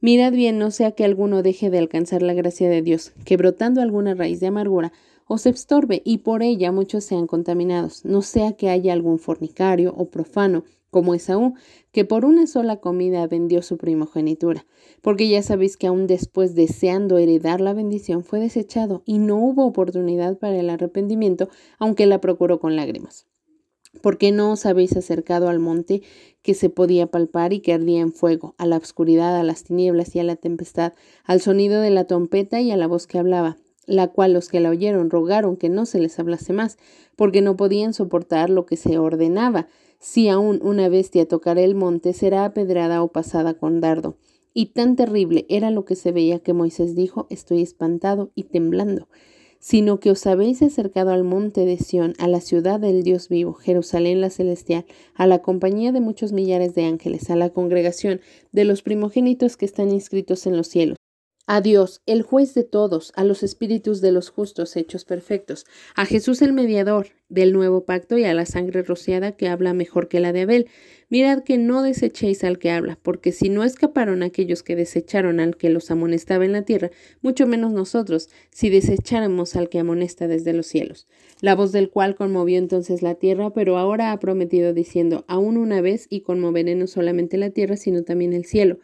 Mirad 0.00 0.32
bien, 0.32 0.56
no 0.56 0.70
sea 0.70 0.92
que 0.92 1.04
alguno 1.04 1.42
deje 1.42 1.68
de 1.68 1.78
alcanzar 1.78 2.22
la 2.22 2.32
gracia 2.32 2.70
de 2.70 2.80
Dios, 2.80 3.10
que 3.24 3.36
brotando 3.36 3.80
alguna 3.80 4.14
raíz 4.14 4.38
de 4.38 4.46
amargura 4.46 4.92
os 5.26 5.46
estorbe 5.46 6.00
y 6.04 6.18
por 6.18 6.44
ella 6.44 6.70
muchos 6.70 7.02
sean 7.02 7.26
contaminados, 7.26 8.04
no 8.04 8.22
sea 8.22 8.52
que 8.52 8.70
haya 8.70 8.92
algún 8.92 9.18
fornicario 9.18 9.92
o 9.96 10.04
profano, 10.04 10.62
como 10.92 11.14
Esaú, 11.14 11.54
que 11.90 12.04
por 12.04 12.26
una 12.26 12.46
sola 12.46 12.76
comida 12.76 13.26
vendió 13.26 13.62
su 13.62 13.78
primogenitura, 13.78 14.66
porque 15.00 15.26
ya 15.26 15.42
sabéis 15.42 15.78
que 15.78 15.86
aún 15.86 16.06
después 16.06 16.54
deseando 16.54 17.16
heredar 17.16 17.62
la 17.62 17.72
bendición 17.72 18.22
fue 18.22 18.40
desechado 18.40 19.02
y 19.06 19.16
no 19.16 19.38
hubo 19.38 19.64
oportunidad 19.64 20.36
para 20.36 20.58
el 20.58 20.68
arrepentimiento, 20.68 21.48
aunque 21.78 22.04
la 22.04 22.20
procuró 22.20 22.60
con 22.60 22.76
lágrimas. 22.76 23.26
¿Por 24.02 24.18
qué 24.18 24.32
no 24.32 24.52
os 24.52 24.66
habéis 24.66 24.94
acercado 24.94 25.48
al 25.48 25.60
monte 25.60 26.02
que 26.42 26.52
se 26.52 26.68
podía 26.68 27.06
palpar 27.06 27.54
y 27.54 27.60
que 27.60 27.72
ardía 27.72 28.00
en 28.00 28.12
fuego, 28.12 28.54
a 28.58 28.66
la 28.66 28.76
oscuridad, 28.76 29.34
a 29.40 29.42
las 29.42 29.64
tinieblas 29.64 30.14
y 30.14 30.18
a 30.18 30.24
la 30.24 30.36
tempestad, 30.36 30.92
al 31.24 31.40
sonido 31.40 31.80
de 31.80 31.90
la 31.90 32.06
trompeta 32.06 32.60
y 32.60 32.70
a 32.70 32.76
la 32.76 32.86
voz 32.86 33.06
que 33.06 33.18
hablaba? 33.18 33.56
la 33.86 34.08
cual 34.08 34.32
los 34.32 34.48
que 34.48 34.60
la 34.60 34.70
oyeron 34.70 35.10
rogaron 35.10 35.56
que 35.56 35.68
no 35.68 35.86
se 35.86 35.98
les 35.98 36.18
hablase 36.18 36.52
más, 36.52 36.78
porque 37.16 37.42
no 37.42 37.56
podían 37.56 37.94
soportar 37.94 38.50
lo 38.50 38.64
que 38.66 38.76
se 38.76 38.98
ordenaba. 38.98 39.68
Si 40.04 40.28
aún 40.28 40.58
una 40.62 40.88
bestia 40.88 41.26
tocara 41.26 41.62
el 41.62 41.76
monte, 41.76 42.12
será 42.12 42.44
apedrada 42.44 43.04
o 43.04 43.08
pasada 43.12 43.54
con 43.54 43.80
dardo. 43.80 44.16
Y 44.52 44.66
tan 44.66 44.96
terrible 44.96 45.46
era 45.48 45.70
lo 45.70 45.84
que 45.84 45.94
se 45.94 46.10
veía 46.10 46.40
que 46.40 46.52
Moisés 46.52 46.96
dijo, 46.96 47.28
estoy 47.30 47.62
espantado 47.62 48.32
y 48.34 48.42
temblando 48.42 49.06
sino 49.62 50.00
que 50.00 50.10
os 50.10 50.26
habéis 50.26 50.60
acercado 50.60 51.12
al 51.12 51.22
monte 51.22 51.64
de 51.64 51.78
Sión, 51.78 52.14
a 52.18 52.26
la 52.26 52.40
ciudad 52.40 52.80
del 52.80 53.04
Dios 53.04 53.28
vivo, 53.28 53.54
Jerusalén 53.54 54.20
la 54.20 54.28
celestial, 54.28 54.84
a 55.14 55.28
la 55.28 55.40
compañía 55.40 55.92
de 55.92 56.00
muchos 56.00 56.32
millares 56.32 56.74
de 56.74 56.84
ángeles, 56.84 57.30
a 57.30 57.36
la 57.36 57.50
congregación 57.50 58.20
de 58.50 58.64
los 58.64 58.82
primogénitos 58.82 59.56
que 59.56 59.64
están 59.64 59.92
inscritos 59.92 60.48
en 60.48 60.56
los 60.56 60.66
cielos. 60.66 60.96
A 61.48 61.60
Dios, 61.60 62.02
el 62.06 62.22
juez 62.22 62.54
de 62.54 62.62
todos, 62.62 63.12
a 63.16 63.24
los 63.24 63.42
espíritus 63.42 64.00
de 64.00 64.12
los 64.12 64.30
justos 64.30 64.76
hechos 64.76 65.04
perfectos, 65.04 65.66
a 65.96 66.06
Jesús 66.06 66.40
el 66.40 66.52
mediador 66.52 67.08
del 67.28 67.52
nuevo 67.52 67.84
pacto 67.84 68.16
y 68.16 68.22
a 68.22 68.32
la 68.32 68.46
sangre 68.46 68.82
rociada 68.82 69.32
que 69.32 69.48
habla 69.48 69.74
mejor 69.74 70.06
que 70.06 70.20
la 70.20 70.32
de 70.32 70.42
Abel. 70.42 70.68
Mirad 71.08 71.42
que 71.42 71.58
no 71.58 71.82
desechéis 71.82 72.44
al 72.44 72.60
que 72.60 72.70
habla, 72.70 72.96
porque 73.02 73.32
si 73.32 73.48
no 73.48 73.64
escaparon 73.64 74.22
aquellos 74.22 74.62
que 74.62 74.76
desecharon 74.76 75.40
al 75.40 75.56
que 75.56 75.68
los 75.68 75.90
amonestaba 75.90 76.44
en 76.44 76.52
la 76.52 76.62
tierra, 76.62 76.92
mucho 77.22 77.48
menos 77.48 77.72
nosotros, 77.72 78.28
si 78.52 78.70
desecháramos 78.70 79.56
al 79.56 79.68
que 79.68 79.80
amonesta 79.80 80.28
desde 80.28 80.52
los 80.52 80.66
cielos. 80.66 81.08
La 81.40 81.56
voz 81.56 81.72
del 81.72 81.90
cual 81.90 82.14
conmovió 82.14 82.56
entonces 82.56 83.02
la 83.02 83.16
tierra, 83.16 83.50
pero 83.50 83.78
ahora 83.78 84.12
ha 84.12 84.20
prometido 84.20 84.72
diciendo, 84.72 85.24
aún 85.26 85.56
una 85.56 85.80
vez 85.80 86.06
y 86.08 86.20
conmoveré 86.20 86.76
no 86.76 86.86
solamente 86.86 87.36
la 87.36 87.50
tierra, 87.50 87.76
sino 87.76 88.04
también 88.04 88.32
el 88.32 88.44
cielo. 88.44 88.78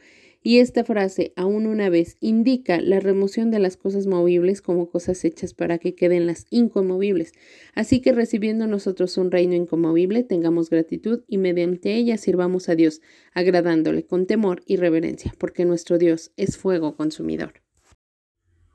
Y 0.48 0.60
esta 0.60 0.82
frase, 0.82 1.34
aún 1.36 1.66
una 1.66 1.90
vez, 1.90 2.16
indica 2.20 2.80
la 2.80 3.00
remoción 3.00 3.50
de 3.50 3.58
las 3.58 3.76
cosas 3.76 4.06
movibles 4.06 4.62
como 4.62 4.88
cosas 4.88 5.22
hechas 5.26 5.52
para 5.52 5.76
que 5.76 5.94
queden 5.94 6.26
las 6.26 6.46
inconmovibles. 6.48 7.32
Así 7.74 8.00
que 8.00 8.14
recibiendo 8.14 8.66
nosotros 8.66 9.18
un 9.18 9.30
reino 9.30 9.54
inconmovible, 9.54 10.22
tengamos 10.22 10.70
gratitud 10.70 11.20
y 11.28 11.36
mediante 11.36 11.96
ella 11.96 12.16
sirvamos 12.16 12.70
a 12.70 12.76
Dios, 12.76 13.02
agradándole 13.34 14.06
con 14.06 14.24
temor 14.24 14.62
y 14.64 14.76
reverencia, 14.76 15.34
porque 15.36 15.66
nuestro 15.66 15.98
Dios 15.98 16.32
es 16.38 16.56
fuego 16.56 16.96
consumidor. 16.96 17.67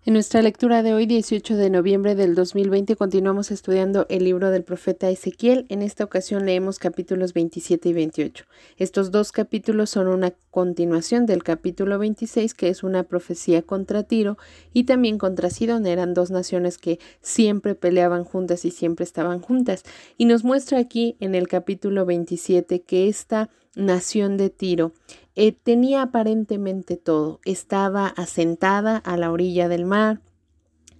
En 0.05 0.11
nuestra 0.11 0.41
lectura 0.41 0.83
de 0.83 0.93
hoy, 0.93 1.05
18 1.05 1.55
de 1.55 1.69
noviembre 1.69 2.13
del 2.13 2.35
2020, 2.35 2.97
continuamos 2.97 3.51
estudiando 3.51 4.05
el 4.09 4.25
libro 4.25 4.51
del 4.51 4.65
profeta 4.65 5.09
Ezequiel. 5.09 5.65
En 5.69 5.81
esta 5.81 6.03
ocasión 6.03 6.45
leemos 6.45 6.77
capítulos 6.77 7.31
27 7.31 7.87
y 7.87 7.93
28. 7.93 8.43
Estos 8.75 9.11
dos 9.11 9.31
capítulos 9.31 9.91
son 9.91 10.09
una 10.09 10.33
continuación 10.51 11.25
del 11.25 11.41
capítulo 11.41 11.99
26, 11.99 12.53
que 12.53 12.67
es 12.67 12.83
una 12.83 13.03
profecía 13.03 13.61
contra 13.61 14.03
Tiro 14.03 14.37
y 14.73 14.83
también 14.83 15.17
contra 15.17 15.49
Sidón. 15.49 15.85
Eran 15.85 16.13
dos 16.13 16.31
naciones 16.31 16.77
que 16.77 16.99
siempre 17.21 17.73
peleaban 17.73 18.25
juntas 18.25 18.65
y 18.65 18.71
siempre 18.71 19.05
estaban 19.05 19.39
juntas. 19.39 19.83
Y 20.17 20.25
nos 20.25 20.43
muestra 20.43 20.79
aquí 20.79 21.15
en 21.21 21.33
el 21.33 21.47
capítulo 21.47 22.05
27 22.05 22.81
que 22.81 23.07
esta 23.07 23.49
nación 23.75 24.35
de 24.35 24.49
Tiro 24.49 24.91
eh, 25.35 25.51
tenía 25.51 26.03
aparentemente 26.03 26.97
todo. 26.97 27.39
Estaba 27.45 28.07
asentada 28.07 28.97
a 28.97 29.17
la 29.17 29.31
orilla 29.31 29.67
del 29.67 29.85
mar, 29.85 30.21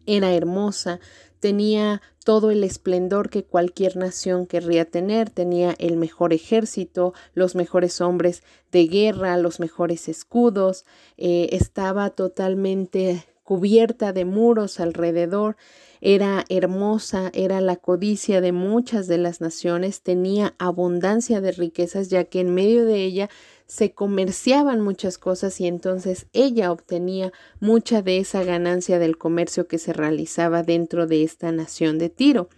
era 0.06 0.34
hermosa, 0.34 1.00
tenía 1.40 2.02
todo 2.24 2.52
el 2.52 2.63
esplendor 2.63 3.30
que 3.30 3.44
cualquier 3.44 3.98
nación 3.98 4.46
querría 4.46 4.86
tener, 4.86 5.30
tenía 5.30 5.75
el 5.78 5.98
mejor 5.98 6.34
ejército, 6.34 7.13
los 7.34 7.56
mejores 7.56 8.00
hombres 8.02 8.44
de 8.72 8.88
guerra, 8.88 9.38
los 9.38 9.60
mejores 9.60 10.08
escudos, 10.08 10.86
eh, 11.18 11.50
estaba 11.52 12.10
totalmente 12.12 13.25
cubierta 13.44 14.13
de 14.13 14.24
muros 14.24 14.80
alrededor, 14.80 15.58
era 16.00 16.46
hermosa, 16.50 17.30
era 17.34 17.62
la 17.62 17.75
codicia 17.75 18.42
de 18.42 18.52
muchas 18.52 19.08
de 19.08 19.18
las 19.18 19.42
naciones, 19.42 20.02
tenía 20.02 20.56
abundancia 20.60 21.42
de 21.42 21.52
riquezas, 21.52 22.10
ya 22.10 22.24
que 22.24 22.40
en 22.40 22.54
medio 22.54 22.86
de 22.86 23.04
ella 23.04 23.30
se 23.74 23.92
comerciaban 23.92 24.82
muchas 24.82 25.18
cosas 25.18 25.60
y 25.60 25.65
entonces 25.65 26.27
ella 26.32 26.72
obtenía 26.72 27.34
mucha 27.60 28.03
de 28.03 28.20
esa 28.20 28.44
ganancia 28.44 29.00
del 29.00 29.18
comercio 29.18 29.68
que 29.68 29.80
se 29.80 29.94
realizaba 29.94 30.62
dentro 30.62 31.08
de 31.08 31.24
esta 31.24 31.51
nación 31.51 31.98
de 31.98 32.10
Tiro. 32.10 32.50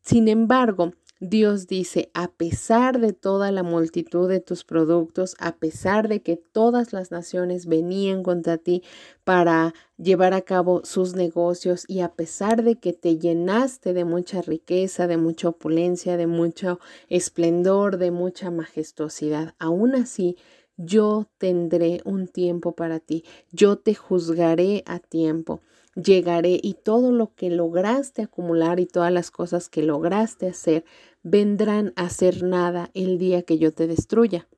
Sin 0.00 0.26
embargo, 0.26 0.94
Dios 1.24 1.68
dice, 1.68 2.10
a 2.14 2.32
pesar 2.32 2.98
de 2.98 3.12
toda 3.12 3.52
la 3.52 3.62
multitud 3.62 4.28
de 4.28 4.40
tus 4.40 4.64
productos, 4.64 5.36
a 5.38 5.54
pesar 5.54 6.08
de 6.08 6.20
que 6.20 6.34
todas 6.34 6.92
las 6.92 7.12
naciones 7.12 7.66
venían 7.66 8.24
contra 8.24 8.58
ti 8.58 8.82
para 9.22 9.72
llevar 9.96 10.34
a 10.34 10.40
cabo 10.40 10.80
sus 10.82 11.14
negocios 11.14 11.84
y 11.86 12.00
a 12.00 12.08
pesar 12.08 12.64
de 12.64 12.74
que 12.74 12.92
te 12.92 13.18
llenaste 13.18 13.92
de 13.92 14.04
mucha 14.04 14.42
riqueza, 14.42 15.06
de 15.06 15.16
mucha 15.16 15.50
opulencia, 15.50 16.16
de 16.16 16.26
mucho 16.26 16.80
esplendor, 17.08 17.98
de 17.98 18.10
mucha 18.10 18.50
majestuosidad, 18.50 19.54
aún 19.60 19.94
así 19.94 20.36
yo 20.76 21.28
tendré 21.38 22.00
un 22.04 22.26
tiempo 22.26 22.72
para 22.72 22.98
ti, 22.98 23.22
yo 23.52 23.78
te 23.78 23.94
juzgaré 23.94 24.82
a 24.86 24.98
tiempo. 24.98 25.60
Llegaré 25.94 26.58
y 26.62 26.72
todo 26.72 27.12
lo 27.12 27.34
que 27.34 27.50
lograste 27.50 28.22
acumular 28.22 28.80
y 28.80 28.86
todas 28.86 29.12
las 29.12 29.30
cosas 29.30 29.68
que 29.68 29.82
lograste 29.82 30.46
hacer 30.46 30.86
vendrán 31.22 31.92
a 31.96 32.08
ser 32.10 32.42
nada 32.42 32.90
el 32.94 33.18
día 33.18 33.42
que 33.42 33.58
yo 33.58 33.72
te 33.72 33.86
destruya. 33.86 34.48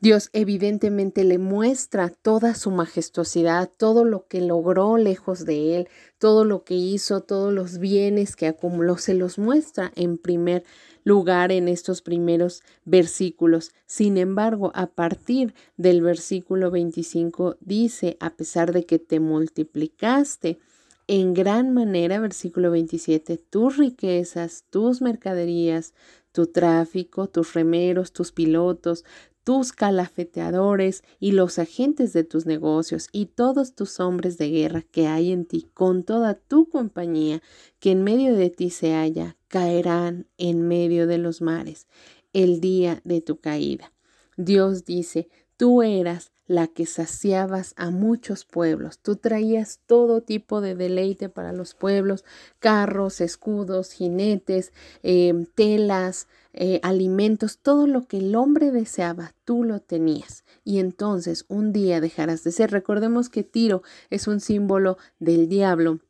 Dios 0.00 0.30
evidentemente 0.32 1.24
le 1.24 1.38
muestra 1.38 2.10
toda 2.10 2.54
su 2.54 2.70
majestuosidad, 2.70 3.68
todo 3.76 4.04
lo 4.04 4.28
que 4.28 4.40
logró 4.40 4.96
lejos 4.96 5.44
de 5.44 5.76
él, 5.76 5.88
todo 6.18 6.44
lo 6.44 6.62
que 6.62 6.74
hizo, 6.74 7.20
todos 7.22 7.52
los 7.52 7.78
bienes 7.78 8.36
que 8.36 8.46
acumuló, 8.46 8.96
se 8.96 9.14
los 9.14 9.38
muestra 9.38 9.90
en 9.96 10.16
primer 10.16 10.64
lugar 11.02 11.50
en 11.50 11.66
estos 11.66 12.00
primeros 12.00 12.62
versículos. 12.84 13.72
Sin 13.86 14.18
embargo, 14.18 14.70
a 14.74 14.86
partir 14.86 15.54
del 15.76 16.00
versículo 16.00 16.70
25 16.70 17.56
dice, 17.60 18.16
a 18.20 18.36
pesar 18.36 18.72
de 18.72 18.86
que 18.86 19.00
te 19.00 19.18
multiplicaste, 19.18 20.60
en 21.08 21.32
gran 21.32 21.72
manera, 21.72 22.20
versículo 22.20 22.70
27, 22.70 23.38
tus 23.38 23.78
riquezas, 23.78 24.64
tus 24.70 25.00
mercaderías, 25.00 25.94
tu 26.32 26.46
tráfico, 26.46 27.28
tus 27.28 27.54
remeros, 27.54 28.12
tus 28.12 28.30
pilotos, 28.30 29.04
tus 29.42 29.72
calafeteadores 29.72 31.02
y 31.18 31.32
los 31.32 31.58
agentes 31.58 32.12
de 32.12 32.24
tus 32.24 32.44
negocios 32.44 33.08
y 33.10 33.26
todos 33.26 33.74
tus 33.74 33.98
hombres 34.00 34.36
de 34.36 34.50
guerra 34.50 34.82
que 34.82 35.06
hay 35.06 35.32
en 35.32 35.46
ti, 35.46 35.70
con 35.72 36.04
toda 36.04 36.34
tu 36.34 36.68
compañía 36.68 37.42
que 37.80 37.92
en 37.92 38.04
medio 38.04 38.36
de 38.36 38.50
ti 38.50 38.68
se 38.68 38.92
halla, 38.92 39.38
caerán 39.48 40.26
en 40.36 40.68
medio 40.68 41.06
de 41.06 41.16
los 41.16 41.40
mares 41.40 41.86
el 42.34 42.60
día 42.60 43.00
de 43.04 43.22
tu 43.22 43.38
caída. 43.38 43.94
Dios 44.36 44.84
dice, 44.84 45.30
tú 45.56 45.82
eras 45.82 46.30
la 46.48 46.66
que 46.66 46.86
saciabas 46.86 47.74
a 47.76 47.90
muchos 47.90 48.44
pueblos. 48.44 48.98
Tú 48.98 49.14
traías 49.16 49.78
todo 49.86 50.22
tipo 50.22 50.60
de 50.60 50.74
deleite 50.74 51.28
para 51.28 51.52
los 51.52 51.74
pueblos, 51.74 52.24
carros, 52.58 53.20
escudos, 53.20 53.92
jinetes, 53.92 54.72
eh, 55.04 55.46
telas, 55.54 56.26
eh, 56.54 56.80
alimentos, 56.82 57.58
todo 57.58 57.86
lo 57.86 58.08
que 58.08 58.18
el 58.18 58.34
hombre 58.34 58.72
deseaba, 58.72 59.34
tú 59.44 59.62
lo 59.62 59.78
tenías. 59.78 60.44
Y 60.64 60.80
entonces 60.80 61.44
un 61.48 61.72
día 61.72 62.00
dejarás 62.00 62.42
de 62.42 62.50
ser. 62.50 62.72
Recordemos 62.72 63.28
que 63.28 63.44
Tiro 63.44 63.82
es 64.10 64.26
un 64.26 64.40
símbolo 64.40 64.98
del 65.20 65.48
diablo 65.48 66.00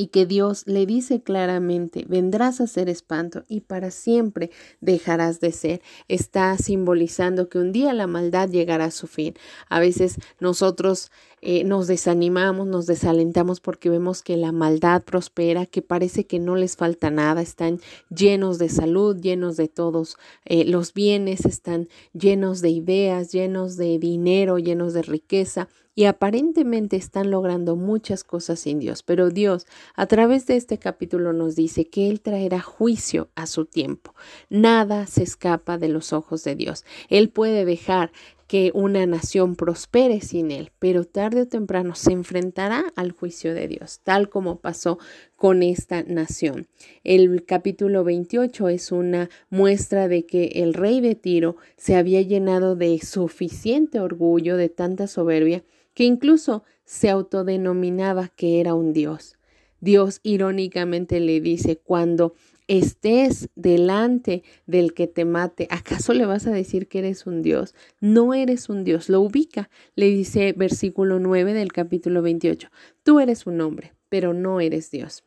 y 0.00 0.06
que 0.06 0.24
Dios 0.24 0.66
le 0.66 0.86
dice 0.86 1.22
claramente, 1.22 2.06
vendrás 2.08 2.62
a 2.62 2.66
ser 2.66 2.88
espanto 2.88 3.44
y 3.48 3.60
para 3.60 3.90
siempre 3.90 4.50
dejarás 4.80 5.40
de 5.40 5.52
ser. 5.52 5.82
Está 6.08 6.56
simbolizando 6.56 7.50
que 7.50 7.58
un 7.58 7.70
día 7.70 7.92
la 7.92 8.06
maldad 8.06 8.48
llegará 8.48 8.86
a 8.86 8.90
su 8.92 9.06
fin. 9.06 9.34
A 9.68 9.78
veces 9.78 10.16
nosotros 10.38 11.10
eh, 11.42 11.64
nos 11.64 11.86
desanimamos, 11.86 12.66
nos 12.66 12.86
desalentamos 12.86 13.60
porque 13.60 13.88
vemos 13.88 14.22
que 14.22 14.36
la 14.36 14.52
maldad 14.52 15.02
prospera, 15.02 15.66
que 15.66 15.82
parece 15.82 16.26
que 16.26 16.38
no 16.38 16.56
les 16.56 16.76
falta 16.76 17.10
nada, 17.10 17.40
están 17.40 17.80
llenos 18.08 18.58
de 18.58 18.68
salud, 18.68 19.16
llenos 19.16 19.56
de 19.56 19.68
todos 19.68 20.16
eh, 20.44 20.64
los 20.64 20.92
bienes, 20.92 21.46
están 21.46 21.88
llenos 22.12 22.60
de 22.60 22.70
ideas, 22.70 23.32
llenos 23.32 23.76
de 23.76 23.98
dinero, 23.98 24.58
llenos 24.58 24.92
de 24.92 25.02
riqueza 25.02 25.68
y 25.94 26.04
aparentemente 26.04 26.96
están 26.96 27.30
logrando 27.30 27.76
muchas 27.76 28.24
cosas 28.24 28.60
sin 28.60 28.78
Dios, 28.78 29.02
pero 29.02 29.30
Dios 29.30 29.66
a 29.94 30.06
través 30.06 30.46
de 30.46 30.56
este 30.56 30.78
capítulo 30.78 31.32
nos 31.32 31.56
dice 31.56 31.88
que 31.88 32.08
Él 32.08 32.20
traerá 32.20 32.60
juicio 32.60 33.28
a 33.34 33.46
su 33.46 33.66
tiempo. 33.66 34.14
Nada 34.48 35.06
se 35.06 35.22
escapa 35.22 35.78
de 35.78 35.88
los 35.88 36.12
ojos 36.12 36.44
de 36.44 36.54
Dios. 36.54 36.84
Él 37.08 37.28
puede 37.30 37.64
dejar 37.64 38.12
que 38.50 38.72
una 38.74 39.06
nación 39.06 39.54
prospere 39.54 40.20
sin 40.20 40.50
él, 40.50 40.72
pero 40.80 41.04
tarde 41.04 41.42
o 41.42 41.46
temprano 41.46 41.94
se 41.94 42.10
enfrentará 42.10 42.84
al 42.96 43.12
juicio 43.12 43.54
de 43.54 43.68
Dios, 43.68 44.00
tal 44.02 44.28
como 44.28 44.58
pasó 44.58 44.98
con 45.36 45.62
esta 45.62 46.02
nación. 46.02 46.66
El 47.04 47.44
capítulo 47.44 48.02
28 48.02 48.68
es 48.70 48.90
una 48.90 49.30
muestra 49.50 50.08
de 50.08 50.26
que 50.26 50.46
el 50.56 50.74
rey 50.74 51.00
de 51.00 51.14
Tiro 51.14 51.58
se 51.76 51.94
había 51.94 52.22
llenado 52.22 52.74
de 52.74 52.98
suficiente 52.98 54.00
orgullo, 54.00 54.56
de 54.56 54.68
tanta 54.68 55.06
soberbia, 55.06 55.62
que 55.94 56.02
incluso 56.02 56.64
se 56.84 57.08
autodenominaba 57.08 58.30
que 58.34 58.58
era 58.58 58.74
un 58.74 58.92
dios. 58.92 59.36
Dios 59.78 60.18
irónicamente 60.24 61.20
le 61.20 61.40
dice, 61.40 61.76
cuando 61.76 62.34
estés 62.70 63.48
delante 63.56 64.44
del 64.66 64.94
que 64.94 65.08
te 65.08 65.24
mate, 65.24 65.66
¿acaso 65.70 66.14
le 66.14 66.24
vas 66.24 66.46
a 66.46 66.52
decir 66.52 66.86
que 66.86 67.00
eres 67.00 67.26
un 67.26 67.42
Dios? 67.42 67.74
No 68.00 68.32
eres 68.32 68.68
un 68.68 68.84
Dios, 68.84 69.08
lo 69.08 69.20
ubica. 69.20 69.68
Le 69.96 70.06
dice 70.06 70.52
versículo 70.52 71.18
9 71.18 71.52
del 71.52 71.72
capítulo 71.72 72.22
28, 72.22 72.68
tú 73.02 73.18
eres 73.18 73.46
un 73.46 73.60
hombre, 73.60 73.94
pero 74.08 74.34
no 74.34 74.60
eres 74.60 74.92
Dios. 74.92 75.24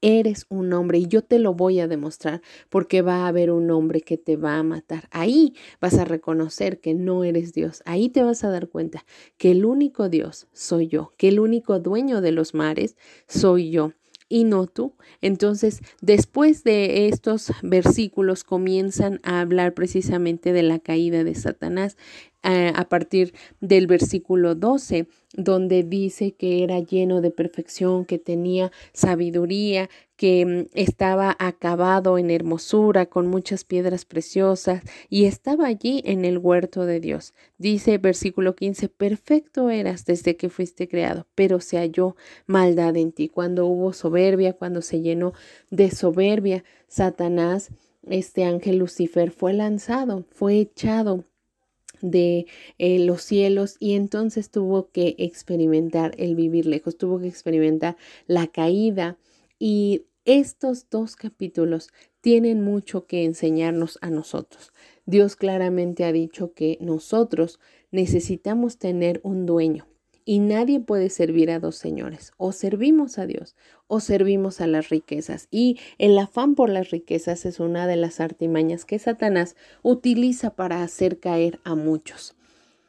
Eres 0.00 0.44
un 0.48 0.72
hombre 0.72 0.98
y 0.98 1.06
yo 1.06 1.22
te 1.22 1.38
lo 1.38 1.54
voy 1.54 1.78
a 1.78 1.86
demostrar 1.86 2.42
porque 2.68 3.00
va 3.00 3.24
a 3.24 3.28
haber 3.28 3.52
un 3.52 3.70
hombre 3.70 4.00
que 4.00 4.18
te 4.18 4.36
va 4.36 4.56
a 4.56 4.62
matar. 4.64 5.08
Ahí 5.12 5.54
vas 5.80 5.94
a 5.98 6.04
reconocer 6.04 6.80
que 6.80 6.94
no 6.94 7.22
eres 7.22 7.54
Dios. 7.54 7.80
Ahí 7.86 8.08
te 8.08 8.24
vas 8.24 8.42
a 8.42 8.50
dar 8.50 8.68
cuenta 8.68 9.04
que 9.38 9.52
el 9.52 9.64
único 9.64 10.08
Dios 10.08 10.48
soy 10.52 10.88
yo, 10.88 11.12
que 11.16 11.28
el 11.28 11.38
único 11.38 11.78
dueño 11.78 12.20
de 12.20 12.32
los 12.32 12.54
mares 12.54 12.96
soy 13.28 13.70
yo 13.70 13.92
y 14.34 14.42
no 14.42 14.66
tú. 14.66 14.96
Entonces, 15.20 15.78
después 16.00 16.64
de 16.64 17.06
estos 17.06 17.52
versículos 17.62 18.42
comienzan 18.42 19.20
a 19.22 19.38
hablar 19.38 19.74
precisamente 19.74 20.52
de 20.52 20.64
la 20.64 20.80
caída 20.80 21.22
de 21.22 21.36
Satanás 21.36 21.96
eh, 22.44 22.72
a 22.74 22.88
partir 22.88 23.34
del 23.60 23.86
versículo 23.86 24.54
12 24.54 25.08
donde 25.36 25.82
dice 25.82 26.32
que 26.32 26.62
era 26.62 26.78
lleno 26.78 27.20
de 27.20 27.30
perfección, 27.30 28.04
que 28.04 28.18
tenía 28.18 28.70
sabiduría, 28.92 29.90
que 30.16 30.46
mm, 30.46 30.78
estaba 30.78 31.36
acabado 31.38 32.18
en 32.18 32.30
hermosura, 32.30 33.06
con 33.06 33.26
muchas 33.26 33.64
piedras 33.64 34.04
preciosas, 34.04 34.82
y 35.08 35.24
estaba 35.24 35.66
allí 35.66 36.02
en 36.04 36.24
el 36.24 36.38
huerto 36.38 36.86
de 36.86 37.00
Dios. 37.00 37.34
Dice 37.58 37.98
versículo 37.98 38.54
15, 38.54 38.88
perfecto 38.88 39.70
eras 39.70 40.04
desde 40.04 40.36
que 40.36 40.48
fuiste 40.48 40.88
creado, 40.88 41.26
pero 41.34 41.60
se 41.60 41.78
halló 41.78 42.16
maldad 42.46 42.96
en 42.96 43.12
ti. 43.12 43.28
Cuando 43.28 43.66
hubo 43.66 43.92
soberbia, 43.92 44.52
cuando 44.52 44.82
se 44.82 45.00
llenó 45.00 45.32
de 45.70 45.90
soberbia, 45.90 46.64
Satanás, 46.86 47.70
este 48.08 48.44
ángel 48.44 48.76
Lucifer, 48.76 49.30
fue 49.30 49.52
lanzado, 49.52 50.26
fue 50.30 50.60
echado 50.60 51.24
de 52.00 52.46
eh, 52.78 52.98
los 52.98 53.22
cielos 53.22 53.76
y 53.80 53.94
entonces 53.94 54.50
tuvo 54.50 54.90
que 54.90 55.14
experimentar 55.18 56.14
el 56.18 56.34
vivir 56.34 56.66
lejos, 56.66 56.96
tuvo 56.96 57.18
que 57.18 57.28
experimentar 57.28 57.96
la 58.26 58.46
caída 58.46 59.18
y 59.58 60.06
estos 60.24 60.88
dos 60.88 61.16
capítulos 61.16 61.90
tienen 62.20 62.62
mucho 62.62 63.06
que 63.06 63.24
enseñarnos 63.24 63.98
a 64.00 64.10
nosotros. 64.10 64.72
Dios 65.04 65.36
claramente 65.36 66.04
ha 66.04 66.12
dicho 66.12 66.54
que 66.54 66.78
nosotros 66.80 67.60
necesitamos 67.90 68.78
tener 68.78 69.20
un 69.22 69.44
dueño, 69.44 69.86
y 70.24 70.38
nadie 70.38 70.80
puede 70.80 71.10
servir 71.10 71.50
a 71.50 71.60
dos 71.60 71.76
señores. 71.76 72.32
O 72.36 72.52
servimos 72.52 73.18
a 73.18 73.26
Dios 73.26 73.54
o 73.86 74.00
servimos 74.00 74.60
a 74.60 74.66
las 74.66 74.88
riquezas. 74.88 75.48
Y 75.50 75.78
el 75.98 76.18
afán 76.18 76.54
por 76.54 76.70
las 76.70 76.90
riquezas 76.90 77.44
es 77.44 77.60
una 77.60 77.86
de 77.86 77.96
las 77.96 78.20
artimañas 78.20 78.84
que 78.84 78.98
Satanás 78.98 79.56
utiliza 79.82 80.50
para 80.50 80.82
hacer 80.82 81.18
caer 81.18 81.60
a 81.64 81.74
muchos. 81.74 82.34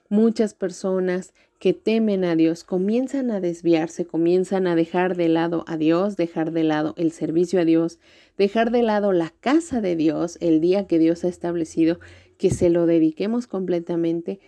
Muchas 0.09 0.53
personas 0.53 1.33
que 1.59 1.73
temen 1.73 2.25
a 2.25 2.35
Dios 2.35 2.63
comienzan 2.63 3.31
a 3.31 3.39
desviarse, 3.39 4.05
comienzan 4.05 4.67
a 4.67 4.75
dejar 4.75 5.15
de 5.15 5.29
lado 5.29 5.63
a 5.67 5.77
Dios, 5.77 6.15
dejar 6.15 6.51
de 6.51 6.63
lado 6.63 6.93
el 6.97 7.11
servicio 7.11 7.59
a 7.59 7.65
Dios, 7.65 7.99
dejar 8.37 8.71
de 8.71 8.83
lado 8.83 9.13
la 9.13 9.33
casa 9.39 9.81
de 9.81 9.95
Dios, 9.95 10.37
el 10.41 10.61
día 10.61 10.85
que 10.85 10.99
Dios 10.99 11.23
ha 11.23 11.27
establecido, 11.27 11.99
que 12.37 12.51
se 12.51 12.69
lo 12.69 12.85
dediquemos 12.85 13.47
completamente 13.47 14.39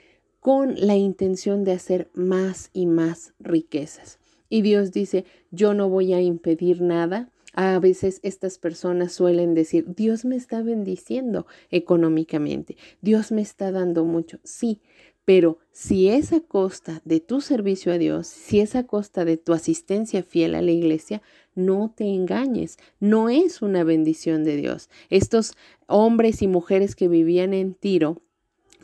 con 0.47 0.75
la 0.77 0.95
intención 0.95 1.65
de 1.65 1.73
hacer 1.73 2.09
más 2.13 2.69
y 2.71 2.85
más 2.85 3.33
riquezas. 3.37 4.17
Y 4.47 4.61
Dios 4.61 4.93
dice, 4.93 5.25
yo 5.51 5.73
no 5.73 5.89
voy 5.89 6.13
a 6.13 6.21
impedir 6.21 6.81
nada. 6.81 7.29
A 7.51 7.77
veces 7.79 8.21
estas 8.23 8.57
personas 8.57 9.11
suelen 9.11 9.53
decir, 9.55 9.93
Dios 9.93 10.23
me 10.23 10.37
está 10.37 10.61
bendiciendo 10.61 11.47
económicamente, 11.69 12.77
Dios 13.01 13.33
me 13.33 13.41
está 13.41 13.73
dando 13.73 14.05
mucho. 14.05 14.39
Sí, 14.45 14.79
pero 15.25 15.57
si 15.73 16.07
es 16.07 16.31
a 16.31 16.39
costa 16.39 17.01
de 17.03 17.19
tu 17.19 17.41
servicio 17.41 17.91
a 17.91 17.97
Dios, 17.97 18.27
si 18.27 18.61
es 18.61 18.77
a 18.77 18.87
costa 18.87 19.25
de 19.25 19.35
tu 19.35 19.51
asistencia 19.51 20.23
fiel 20.23 20.55
a 20.55 20.61
la 20.61 20.71
iglesia, 20.71 21.21
no 21.55 21.93
te 21.93 22.05
engañes, 22.05 22.77
no 23.01 23.27
es 23.27 23.61
una 23.61 23.83
bendición 23.83 24.45
de 24.45 24.55
Dios. 24.55 24.89
Estos 25.09 25.55
hombres 25.87 26.41
y 26.41 26.47
mujeres 26.47 26.95
que 26.95 27.09
vivían 27.09 27.53
en 27.53 27.73
Tiro, 27.73 28.21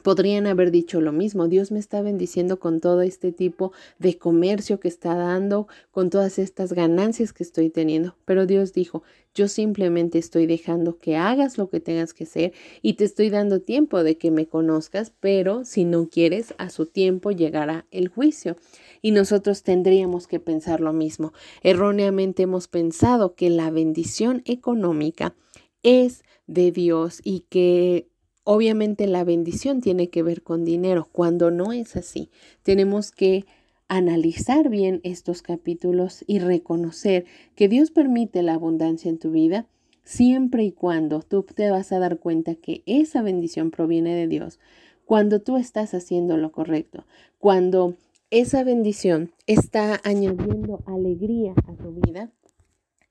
Podrían 0.03 0.47
haber 0.47 0.69
dicho 0.69 1.01
lo 1.01 1.11
mismo, 1.11 1.47
Dios 1.47 1.71
me 1.71 1.79
está 1.79 2.01
bendiciendo 2.01 2.59
con 2.59 2.81
todo 2.81 3.01
este 3.01 3.31
tipo 3.31 3.71
de 3.99 4.17
comercio 4.17 4.79
que 4.79 4.89
está 4.89 5.15
dando, 5.15 5.67
con 5.91 6.09
todas 6.09 6.39
estas 6.39 6.73
ganancias 6.73 7.33
que 7.33 7.43
estoy 7.43 7.69
teniendo, 7.69 8.15
pero 8.25 8.45
Dios 8.45 8.73
dijo, 8.73 9.03
yo 9.33 9.47
simplemente 9.47 10.19
estoy 10.19 10.45
dejando 10.45 10.99
que 10.99 11.15
hagas 11.15 11.57
lo 11.57 11.69
que 11.69 11.79
tengas 11.79 12.13
que 12.13 12.25
hacer 12.25 12.53
y 12.81 12.93
te 12.93 13.05
estoy 13.05 13.29
dando 13.29 13.61
tiempo 13.61 14.03
de 14.03 14.17
que 14.17 14.29
me 14.29 14.45
conozcas, 14.45 15.13
pero 15.19 15.65
si 15.65 15.85
no 15.85 16.09
quieres, 16.09 16.53
a 16.57 16.69
su 16.69 16.85
tiempo 16.85 17.31
llegará 17.31 17.87
el 17.89 18.09
juicio. 18.09 18.57
Y 19.01 19.11
nosotros 19.11 19.63
tendríamos 19.63 20.27
que 20.27 20.39
pensar 20.39 20.81
lo 20.81 20.93
mismo. 20.93 21.33
Erróneamente 21.63 22.43
hemos 22.43 22.67
pensado 22.67 23.33
que 23.33 23.49
la 23.49 23.71
bendición 23.71 24.43
económica 24.45 25.33
es 25.81 26.23
de 26.45 26.71
Dios 26.71 27.19
y 27.23 27.41
que 27.49 28.09
Obviamente 28.43 29.08
la 29.08 29.23
bendición 29.23 29.82
tiene 29.82 30.10
que 30.10 30.23
ver 30.23 30.43
con 30.43 30.65
dinero. 30.65 31.08
Cuando 31.12 31.49
no 31.51 31.71
es 31.71 31.95
así, 31.95 32.29
tenemos 32.63 33.12
que 33.12 33.45
analizar 33.88 34.69
bien 34.69 34.99
estos 35.03 35.41
capítulos 35.41 36.23
y 36.27 36.39
reconocer 36.39 37.25
que 37.56 37.67
Dios 37.67 37.91
permite 37.91 38.41
la 38.43 38.56
abundancia 38.56 39.10
en 39.10 39.19
tu 39.19 39.32
vida 39.32 39.67
siempre 40.03 40.63
y 40.63 40.71
cuando 40.71 41.21
tú 41.21 41.43
te 41.43 41.69
vas 41.69 41.91
a 41.91 41.99
dar 41.99 42.19
cuenta 42.19 42.56
que 42.56 42.84
esa 42.86 43.21
bendición 43.21 43.71
proviene 43.71 44.15
de 44.15 44.27
Dios, 44.27 44.60
cuando 45.06 45.41
tú 45.41 45.58
estás 45.58 45.93
haciendo 45.93 46.38
lo 46.38 46.51
correcto, 46.51 47.06
cuando 47.38 47.95
esa 48.29 48.63
bendición 48.63 49.32
está 49.47 50.01
añadiendo 50.03 50.82
alegría 50.86 51.53
a 51.67 51.73
tu 51.73 51.91
vida 51.93 52.32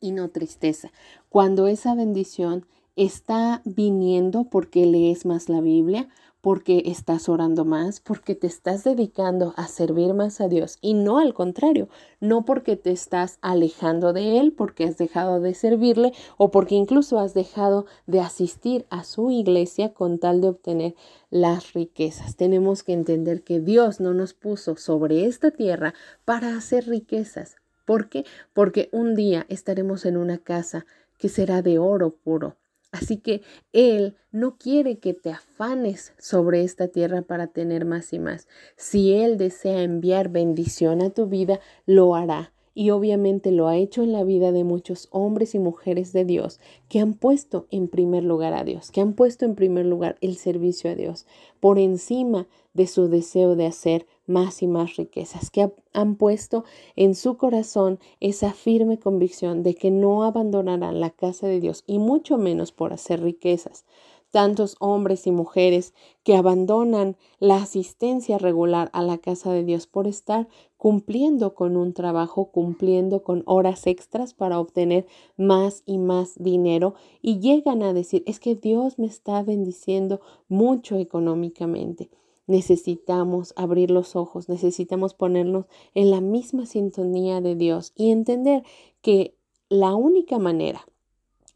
y 0.01 0.11
no 0.11 0.31
tristeza, 0.31 0.91
cuando 1.29 1.69
esa 1.69 1.95
bendición 1.95 2.67
está 2.97 3.63
viniendo 3.65 4.45
porque 4.45 4.87
lees 4.87 5.25
más 5.25 5.49
la 5.49 5.61
Biblia, 5.61 6.09
porque 6.43 6.83
estás 6.87 7.29
orando 7.29 7.65
más, 7.65 8.01
porque 8.01 8.35
te 8.35 8.49
estás 8.49 8.83
dedicando 8.83 9.55
a 9.57 9.69
servir 9.69 10.13
más 10.13 10.41
a 10.41 10.49
Dios 10.49 10.77
y 10.81 10.95
no 10.95 11.19
al 11.19 11.35
contrario, 11.35 11.89
no 12.21 12.45
porque 12.45 12.77
te 12.77 12.91
estás 12.91 13.39
alejando 13.43 14.13
de 14.13 14.41
Él, 14.41 14.53
porque 14.53 14.85
has 14.85 14.99
dejado 14.99 15.41
de 15.41 15.55
servirle 15.55 16.13
o 16.37 16.51
porque 16.51 16.75
incluso 16.75 17.21
has 17.21 17.33
dejado 17.33 17.87
de 18.07 18.21
asistir 18.21 18.87
a 18.91 19.05
su 19.05 19.31
iglesia 19.31 19.95
con 19.95 20.19
tal 20.19 20.41
de 20.41 20.49
obtener 20.49 20.95
las 21.31 21.75
riquezas. 21.75 22.37
Tenemos 22.37 22.83
que 22.83 22.93
entender 22.93 23.45
que 23.45 23.61
Dios 23.61 24.01
no 24.01 24.13
nos 24.13 24.35
puso 24.35 24.77
sobre 24.77 25.27
esta 25.27 25.53
tierra 25.53 25.95
para 26.25 26.57
hacer 26.57 26.89
riquezas. 26.89 27.55
¿Por 27.87 28.09
qué? 28.09 28.25
Porque 28.53 28.89
un 28.93 29.15
día 29.15 29.47
estaremos 29.49 30.05
en 30.07 30.17
una 30.17 30.39
casa 30.39 30.87
que 31.19 31.29
será 31.29 31.63
de 31.63 31.79
oro 31.79 32.17
puro 32.17 32.57
Así 32.93 33.17
que 33.17 33.41
Él 33.73 34.17
no 34.31 34.59
quiere 34.59 34.99
que 34.99 35.15
te 35.15 35.31
afanes 35.31 36.13
sobre 36.19 36.63
esta 36.63 36.89
tierra 36.89 37.23
para 37.23 37.47
tener 37.47 37.87
más 37.87 38.13
y 38.13 38.19
más. 38.19 38.47
Si 38.77 39.15
Él 39.15 39.39
desea 39.39 39.83
enviar 39.83 40.29
bendición 40.29 41.01
a 41.01 41.09
tu 41.11 41.27
vida, 41.27 41.59
lo 41.87 42.15
hará. 42.15 42.53
Y 42.75 42.91
obviamente 42.91 43.51
lo 43.51 43.69
ha 43.69 43.77
hecho 43.77 44.03
en 44.03 44.13
la 44.13 44.25
vida 44.25 44.53
de 44.53 44.65
muchos 44.65 45.09
hombres 45.11 45.55
y 45.55 45.59
mujeres 45.59 46.13
de 46.13 46.25
Dios 46.25 46.59
que 46.89 47.01
han 47.01 47.15
puesto 47.15 47.67
en 47.71 47.89
primer 47.89 48.25
lugar 48.25 48.55
a 48.55 48.65
Dios, 48.65 48.91
que 48.91 49.03
han 49.03 49.13
puesto 49.13 49.45
en 49.45 49.55
primer 49.55 49.85
lugar 49.85 50.17
el 50.21 50.37
servicio 50.37 50.91
a 50.91 50.95
Dios 50.95 51.27
por 51.61 51.79
encima 51.79 52.47
de 52.73 52.87
su 52.87 53.09
deseo 53.09 53.57
de 53.57 53.67
hacer 53.67 54.07
más 54.27 54.63
y 54.63 54.67
más 54.67 54.97
riquezas, 54.97 55.51
que 55.51 55.73
han 55.93 56.17
puesto 56.17 56.65
en 56.97 57.15
su 57.15 57.37
corazón 57.37 57.99
esa 58.21 58.53
firme 58.53 58.99
convicción 58.99 59.63
de 59.63 59.75
que 59.75 59.91
no 59.91 60.23
abandonarán 60.25 61.01
la 61.01 61.11
casa 61.11 61.47
de 61.47 61.61
Dios 61.61 61.85
y 61.87 61.99
mucho 61.99 62.39
menos 62.39 62.73
por 62.73 62.93
hacer 62.93 63.23
riquezas. 63.23 63.85
tantos 64.33 64.77
hombres 64.81 65.27
y 65.27 65.31
mujeres 65.31 65.93
que 66.25 66.37
abandonan 66.37 67.17
la 67.39 67.57
asistencia 67.57 68.39
regular 68.39 68.89
a 68.95 69.03
la 69.03 69.19
casa 69.19 69.53
de 69.53 69.63
Dios 69.63 69.87
por 69.87 70.07
estar 70.07 70.49
cumpliendo 70.79 71.55
con 71.55 71.77
un 71.77 71.93
trabajo, 71.93 72.47
cumpliendo 72.47 73.23
con 73.23 73.43
horas 73.47 73.87
extras 73.87 74.33
para 74.35 74.59
obtener 74.59 75.07
más 75.37 75.83
y 75.85 75.99
más 75.99 76.33
dinero 76.37 76.95
y 77.21 77.41
llegan 77.41 77.83
a 77.83 77.93
decir, 77.93 78.23
es 78.27 78.41
que 78.41 78.55
Dios 78.57 78.99
me 78.99 79.07
está 79.07 79.43
bendiciendo 79.43 80.21
mucho 80.49 80.97
económicamente. 80.97 82.09
Necesitamos 82.47 83.55
abrir 83.57 83.91
los 83.91 84.17
ojos, 84.17 84.49
necesitamos 84.49 85.15
ponernos 85.15 85.67
en 85.95 86.11
la 86.11 86.21
misma 86.21 86.67
sintonía 86.67 87.41
de 87.41 87.55
Dios 87.55 87.93
y 87.97 88.11
entender 88.11 88.65
que 89.01 89.37
la 89.69 89.95
única 89.95 90.39
manera 90.39 90.87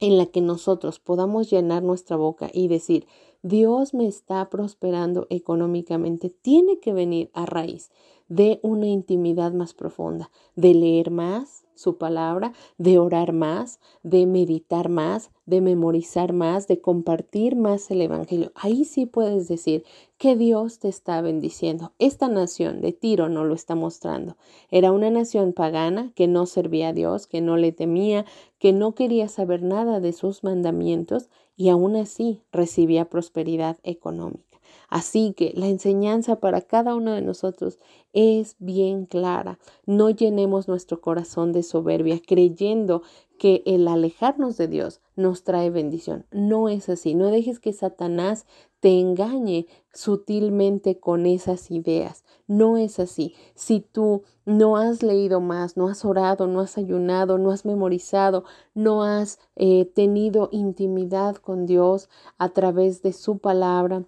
en 0.00 0.18
la 0.18 0.26
que 0.26 0.40
nosotros 0.40 1.00
podamos 1.00 1.50
llenar 1.50 1.82
nuestra 1.82 2.16
boca 2.16 2.50
y 2.52 2.68
decir, 2.68 3.06
Dios 3.42 3.94
me 3.94 4.06
está 4.06 4.48
prosperando 4.50 5.26
económicamente, 5.30 6.30
tiene 6.30 6.80
que 6.80 6.92
venir 6.92 7.30
a 7.32 7.46
raíz 7.46 7.90
de 8.28 8.58
una 8.62 8.86
intimidad 8.86 9.52
más 9.52 9.74
profunda, 9.74 10.30
de 10.54 10.74
leer 10.74 11.10
más, 11.10 11.65
su 11.76 11.96
palabra, 11.96 12.52
de 12.78 12.98
orar 12.98 13.32
más, 13.32 13.78
de 14.02 14.26
meditar 14.26 14.88
más, 14.88 15.30
de 15.46 15.60
memorizar 15.60 16.32
más, 16.32 16.66
de 16.66 16.80
compartir 16.80 17.54
más 17.54 17.90
el 17.90 18.02
Evangelio. 18.02 18.50
Ahí 18.56 18.84
sí 18.84 19.06
puedes 19.06 19.46
decir 19.46 19.84
que 20.18 20.34
Dios 20.34 20.80
te 20.80 20.88
está 20.88 21.20
bendiciendo. 21.20 21.92
Esta 21.98 22.28
nación 22.28 22.80
de 22.80 22.92
Tiro 22.92 23.28
no 23.28 23.44
lo 23.44 23.54
está 23.54 23.74
mostrando. 23.74 24.36
Era 24.70 24.90
una 24.90 25.10
nación 25.10 25.52
pagana 25.52 26.12
que 26.14 26.26
no 26.26 26.46
servía 26.46 26.88
a 26.88 26.92
Dios, 26.92 27.26
que 27.26 27.40
no 27.40 27.56
le 27.56 27.70
temía, 27.72 28.24
que 28.58 28.72
no 28.72 28.94
quería 28.94 29.28
saber 29.28 29.62
nada 29.62 30.00
de 30.00 30.12
sus 30.12 30.42
mandamientos 30.42 31.28
y 31.56 31.68
aún 31.68 31.96
así 31.96 32.42
recibía 32.50 33.08
prosperidad 33.08 33.78
económica. 33.82 34.55
Así 34.88 35.32
que 35.36 35.52
la 35.56 35.66
enseñanza 35.66 36.36
para 36.36 36.60
cada 36.60 36.94
uno 36.94 37.12
de 37.12 37.22
nosotros 37.22 37.78
es 38.12 38.56
bien 38.58 39.06
clara. 39.06 39.58
No 39.84 40.10
llenemos 40.10 40.68
nuestro 40.68 41.00
corazón 41.00 41.52
de 41.52 41.62
soberbia 41.62 42.20
creyendo 42.26 43.02
que 43.38 43.62
el 43.66 43.86
alejarnos 43.88 44.56
de 44.56 44.68
Dios 44.68 45.00
nos 45.14 45.44
trae 45.44 45.70
bendición. 45.70 46.26
No 46.30 46.68
es 46.68 46.88
así. 46.88 47.14
No 47.14 47.26
dejes 47.26 47.60
que 47.60 47.72
Satanás 47.72 48.46
te 48.80 49.00
engañe 49.00 49.66
sutilmente 49.92 50.98
con 50.98 51.26
esas 51.26 51.70
ideas. 51.70 52.24
No 52.46 52.76
es 52.76 52.98
así. 52.98 53.34
Si 53.54 53.80
tú 53.80 54.22
no 54.44 54.76
has 54.76 55.02
leído 55.02 55.40
más, 55.40 55.76
no 55.76 55.88
has 55.88 56.04
orado, 56.04 56.46
no 56.46 56.60
has 56.60 56.78
ayunado, 56.78 57.38
no 57.38 57.50
has 57.50 57.64
memorizado, 57.64 58.44
no 58.74 59.02
has 59.02 59.38
eh, 59.56 59.90
tenido 59.94 60.48
intimidad 60.52 61.36
con 61.36 61.66
Dios 61.66 62.08
a 62.38 62.50
través 62.50 63.02
de 63.02 63.12
su 63.12 63.38
palabra, 63.38 64.04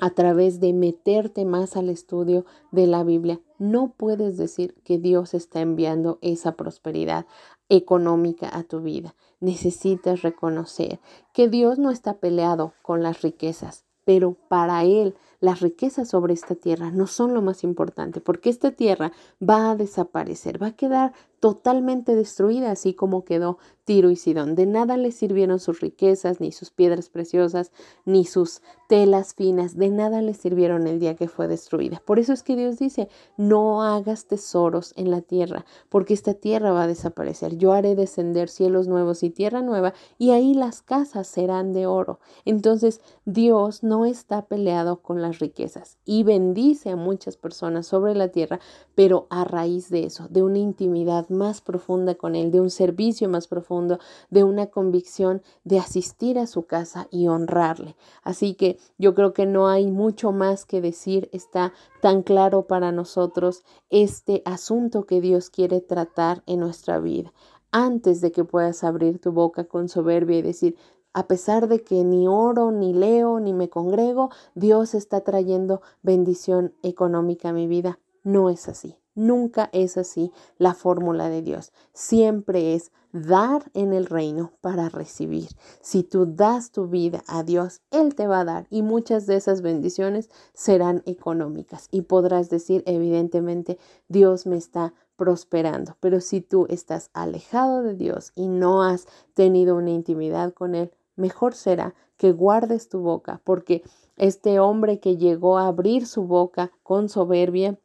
a 0.00 0.10
través 0.10 0.60
de 0.60 0.72
meterte 0.72 1.44
más 1.44 1.76
al 1.76 1.88
estudio 1.88 2.44
de 2.70 2.86
la 2.86 3.04
Biblia, 3.04 3.40
no 3.58 3.94
puedes 3.96 4.36
decir 4.36 4.74
que 4.84 4.98
Dios 4.98 5.34
está 5.34 5.60
enviando 5.60 6.18
esa 6.22 6.52
prosperidad 6.52 7.26
económica 7.68 8.48
a 8.52 8.62
tu 8.62 8.80
vida. 8.80 9.14
Necesitas 9.40 10.22
reconocer 10.22 11.00
que 11.32 11.48
Dios 11.48 11.78
no 11.78 11.90
está 11.90 12.14
peleado 12.14 12.72
con 12.82 13.02
las 13.02 13.22
riquezas, 13.22 13.84
pero 14.04 14.36
para 14.48 14.84
Él 14.84 15.14
las 15.40 15.60
riquezas 15.60 16.08
sobre 16.08 16.34
esta 16.34 16.54
tierra 16.54 16.90
no 16.90 17.06
son 17.06 17.34
lo 17.34 17.42
más 17.42 17.62
importante, 17.62 18.20
porque 18.20 18.50
esta 18.50 18.70
tierra 18.70 19.12
va 19.46 19.70
a 19.70 19.76
desaparecer, 19.76 20.62
va 20.62 20.68
a 20.68 20.76
quedar 20.76 21.12
totalmente 21.40 22.14
destruida, 22.14 22.70
así 22.70 22.94
como 22.94 23.24
quedó 23.24 23.58
Tiro 23.84 24.10
y 24.10 24.16
Sidón. 24.16 24.54
De 24.54 24.66
nada 24.66 24.98
le 24.98 25.12
sirvieron 25.12 25.60
sus 25.60 25.80
riquezas, 25.80 26.40
ni 26.40 26.52
sus 26.52 26.70
piedras 26.70 27.08
preciosas, 27.08 27.72
ni 28.04 28.26
sus 28.26 28.60
telas 28.88 29.34
finas, 29.34 29.76
de 29.76 29.90
nada 29.90 30.20
le 30.22 30.34
sirvieron 30.34 30.86
el 30.86 30.98
día 30.98 31.14
que 31.14 31.28
fue 31.28 31.48
destruida. 31.48 32.02
Por 32.04 32.18
eso 32.18 32.32
es 32.32 32.42
que 32.42 32.56
Dios 32.56 32.78
dice, 32.78 33.08
no 33.36 33.82
hagas 33.82 34.26
tesoros 34.26 34.92
en 34.96 35.10
la 35.10 35.20
tierra, 35.20 35.64
porque 35.88 36.14
esta 36.14 36.34
tierra 36.34 36.72
va 36.72 36.82
a 36.82 36.86
desaparecer. 36.86 37.56
Yo 37.56 37.72
haré 37.72 37.94
descender 37.94 38.48
cielos 38.48 38.88
nuevos 38.88 39.22
y 39.22 39.30
tierra 39.30 39.62
nueva, 39.62 39.94
y 40.18 40.30
ahí 40.30 40.54
las 40.54 40.82
casas 40.82 41.26
serán 41.26 41.72
de 41.72 41.86
oro. 41.86 42.18
Entonces, 42.44 43.00
Dios 43.24 43.82
no 43.82 44.04
está 44.04 44.46
peleado 44.46 45.00
con 45.00 45.22
las 45.22 45.38
riquezas 45.38 45.98
y 46.04 46.24
bendice 46.24 46.90
a 46.90 46.96
muchas 46.96 47.36
personas 47.36 47.86
sobre 47.86 48.14
la 48.14 48.28
tierra, 48.28 48.60
pero 48.94 49.26
a 49.30 49.44
raíz 49.44 49.90
de 49.90 50.04
eso, 50.04 50.28
de 50.28 50.42
una 50.42 50.58
intimidad 50.58 51.27
más 51.30 51.60
profunda 51.60 52.14
con 52.14 52.34
Él, 52.34 52.50
de 52.50 52.60
un 52.60 52.70
servicio 52.70 53.28
más 53.28 53.46
profundo, 53.46 53.98
de 54.30 54.44
una 54.44 54.66
convicción 54.66 55.42
de 55.64 55.78
asistir 55.78 56.38
a 56.38 56.46
su 56.46 56.66
casa 56.66 57.08
y 57.10 57.28
honrarle. 57.28 57.96
Así 58.22 58.54
que 58.54 58.78
yo 58.98 59.14
creo 59.14 59.32
que 59.32 59.46
no 59.46 59.68
hay 59.68 59.86
mucho 59.86 60.32
más 60.32 60.64
que 60.64 60.80
decir, 60.80 61.28
está 61.32 61.72
tan 62.00 62.22
claro 62.22 62.66
para 62.66 62.92
nosotros 62.92 63.64
este 63.90 64.42
asunto 64.44 65.06
que 65.06 65.20
Dios 65.20 65.50
quiere 65.50 65.80
tratar 65.80 66.42
en 66.46 66.60
nuestra 66.60 66.98
vida. 66.98 67.32
Antes 67.70 68.20
de 68.20 68.32
que 68.32 68.44
puedas 68.44 68.82
abrir 68.82 69.20
tu 69.20 69.32
boca 69.32 69.64
con 69.64 69.88
soberbia 69.88 70.38
y 70.38 70.42
decir, 70.42 70.76
a 71.12 71.26
pesar 71.26 71.68
de 71.68 71.82
que 71.82 72.04
ni 72.04 72.28
oro, 72.28 72.70
ni 72.70 72.92
leo, 72.92 73.40
ni 73.40 73.52
me 73.52 73.68
congrego, 73.68 74.30
Dios 74.54 74.94
está 74.94 75.22
trayendo 75.22 75.82
bendición 76.02 76.74
económica 76.82 77.48
a 77.48 77.52
mi 77.52 77.66
vida. 77.66 77.98
No 78.22 78.50
es 78.50 78.68
así. 78.68 78.96
Nunca 79.18 79.68
es 79.72 79.96
así 79.96 80.30
la 80.58 80.74
fórmula 80.74 81.28
de 81.28 81.42
Dios. 81.42 81.72
Siempre 81.92 82.76
es 82.76 82.92
dar 83.10 83.68
en 83.74 83.92
el 83.92 84.06
reino 84.06 84.52
para 84.60 84.90
recibir. 84.90 85.48
Si 85.80 86.04
tú 86.04 86.24
das 86.24 86.70
tu 86.70 86.86
vida 86.86 87.24
a 87.26 87.42
Dios, 87.42 87.80
Él 87.90 88.14
te 88.14 88.28
va 88.28 88.38
a 88.38 88.44
dar 88.44 88.68
y 88.70 88.82
muchas 88.82 89.26
de 89.26 89.34
esas 89.34 89.60
bendiciones 89.60 90.30
serán 90.52 91.02
económicas 91.04 91.88
y 91.90 92.02
podrás 92.02 92.48
decir, 92.48 92.84
evidentemente, 92.86 93.76
Dios 94.06 94.46
me 94.46 94.56
está 94.56 94.94
prosperando. 95.16 95.96
Pero 95.98 96.20
si 96.20 96.40
tú 96.40 96.66
estás 96.70 97.10
alejado 97.12 97.82
de 97.82 97.94
Dios 97.94 98.30
y 98.36 98.46
no 98.46 98.84
has 98.84 99.08
tenido 99.34 99.74
una 99.74 99.90
intimidad 99.90 100.54
con 100.54 100.76
Él, 100.76 100.92
mejor 101.16 101.54
será 101.54 101.96
que 102.16 102.30
guardes 102.30 102.88
tu 102.88 103.00
boca, 103.00 103.40
porque 103.42 103.82
este 104.16 104.60
hombre 104.60 105.00
que 105.00 105.16
llegó 105.16 105.58
a 105.58 105.66
abrir 105.66 106.06
su 106.06 106.22
boca 106.22 106.70
con 106.84 107.08
soberbia, 107.08 107.80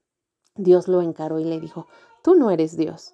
Dios 0.55 0.87
lo 0.87 1.01
encaró 1.01 1.39
y 1.39 1.43
le 1.43 1.59
dijo, 1.59 1.87
tú 2.21 2.35
no 2.35 2.51
eres 2.51 2.77
Dios, 2.77 3.13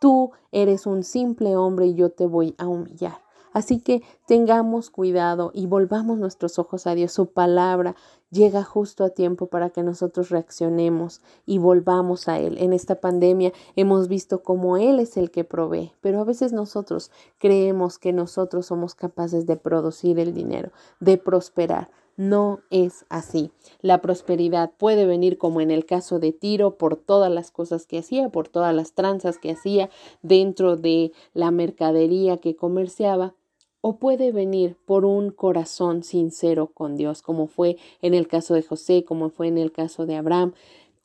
tú 0.00 0.32
eres 0.52 0.86
un 0.86 1.02
simple 1.02 1.56
hombre 1.56 1.86
y 1.86 1.94
yo 1.94 2.10
te 2.10 2.26
voy 2.26 2.54
a 2.58 2.66
humillar. 2.66 3.18
Así 3.52 3.80
que 3.80 4.02
tengamos 4.26 4.90
cuidado 4.90 5.50
y 5.54 5.66
volvamos 5.66 6.18
nuestros 6.18 6.58
ojos 6.58 6.86
a 6.86 6.94
Dios. 6.94 7.12
Su 7.12 7.32
palabra 7.32 7.96
llega 8.30 8.62
justo 8.62 9.04
a 9.04 9.10
tiempo 9.10 9.46
para 9.46 9.70
que 9.70 9.82
nosotros 9.82 10.28
reaccionemos 10.28 11.22
y 11.46 11.58
volvamos 11.58 12.28
a 12.28 12.38
Él. 12.38 12.58
En 12.58 12.72
esta 12.72 13.00
pandemia 13.00 13.52
hemos 13.74 14.08
visto 14.08 14.42
cómo 14.42 14.76
Él 14.76 15.00
es 15.00 15.16
el 15.16 15.30
que 15.30 15.44
provee, 15.44 15.92
pero 16.00 16.20
a 16.20 16.24
veces 16.24 16.52
nosotros 16.52 17.10
creemos 17.38 17.98
que 17.98 18.12
nosotros 18.12 18.66
somos 18.66 18.94
capaces 18.94 19.46
de 19.46 19.56
producir 19.56 20.18
el 20.18 20.34
dinero, 20.34 20.70
de 21.00 21.16
prosperar. 21.16 21.90
No 22.18 22.62
es 22.70 23.06
así. 23.10 23.52
La 23.80 24.02
prosperidad 24.02 24.72
puede 24.76 25.06
venir 25.06 25.38
como 25.38 25.60
en 25.60 25.70
el 25.70 25.86
caso 25.86 26.18
de 26.18 26.32
Tiro 26.32 26.76
por 26.76 26.96
todas 26.96 27.30
las 27.30 27.52
cosas 27.52 27.86
que 27.86 27.98
hacía, 27.98 28.28
por 28.28 28.48
todas 28.48 28.74
las 28.74 28.92
tranzas 28.92 29.38
que 29.38 29.52
hacía 29.52 29.88
dentro 30.20 30.76
de 30.76 31.12
la 31.32 31.52
mercadería 31.52 32.38
que 32.38 32.56
comerciaba, 32.56 33.36
o 33.80 34.00
puede 34.00 34.32
venir 34.32 34.76
por 34.84 35.04
un 35.04 35.30
corazón 35.30 36.02
sincero 36.02 36.72
con 36.74 36.96
Dios, 36.96 37.22
como 37.22 37.46
fue 37.46 37.76
en 38.02 38.14
el 38.14 38.26
caso 38.26 38.54
de 38.54 38.64
José, 38.64 39.04
como 39.04 39.30
fue 39.30 39.46
en 39.46 39.56
el 39.56 39.70
caso 39.70 40.04
de 40.04 40.16
Abraham, 40.16 40.54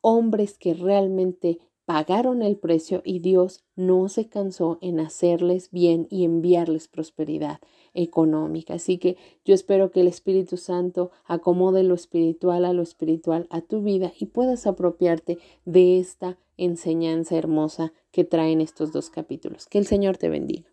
hombres 0.02 0.58
que 0.58 0.74
realmente 0.74 1.60
pagaron 1.86 2.42
el 2.42 2.58
precio 2.58 3.02
y 3.04 3.20
Dios 3.20 3.64
no 3.76 4.08
se 4.10 4.28
cansó 4.28 4.78
en 4.82 5.00
hacerles 5.00 5.70
bien 5.72 6.08
y 6.10 6.24
enviarles 6.24 6.88
prosperidad 6.88 7.60
económica. 7.94 8.76
Así 8.76 8.98
que 8.98 9.18
yo 9.46 9.54
espero 9.54 9.92
que 9.92 10.02
el 10.02 10.08
Espíritu 10.08 10.58
Santo 10.58 11.12
acomode 11.26 11.84
lo 11.84 11.96
espiritual 11.96 12.66
a 12.66 12.74
lo 12.74 12.82
espiritual 12.82 13.48
a 13.50 13.62
tu 13.62 13.82
vida 13.82 14.14
y 14.18 14.28
puedas 14.28 14.66
apropiarte 14.68 15.38
de 15.66 16.00
esta 16.00 16.38
enseñanza 16.58 17.36
hermosa 17.36 17.94
que 18.12 18.24
traen 18.24 18.62
estos 18.62 18.92
dos 18.92 19.10
capítulos. 19.10 19.68
Que 19.68 19.80
el 19.80 19.88
Señor 19.88 20.18
te 20.18 20.30
bendiga. 20.30 20.73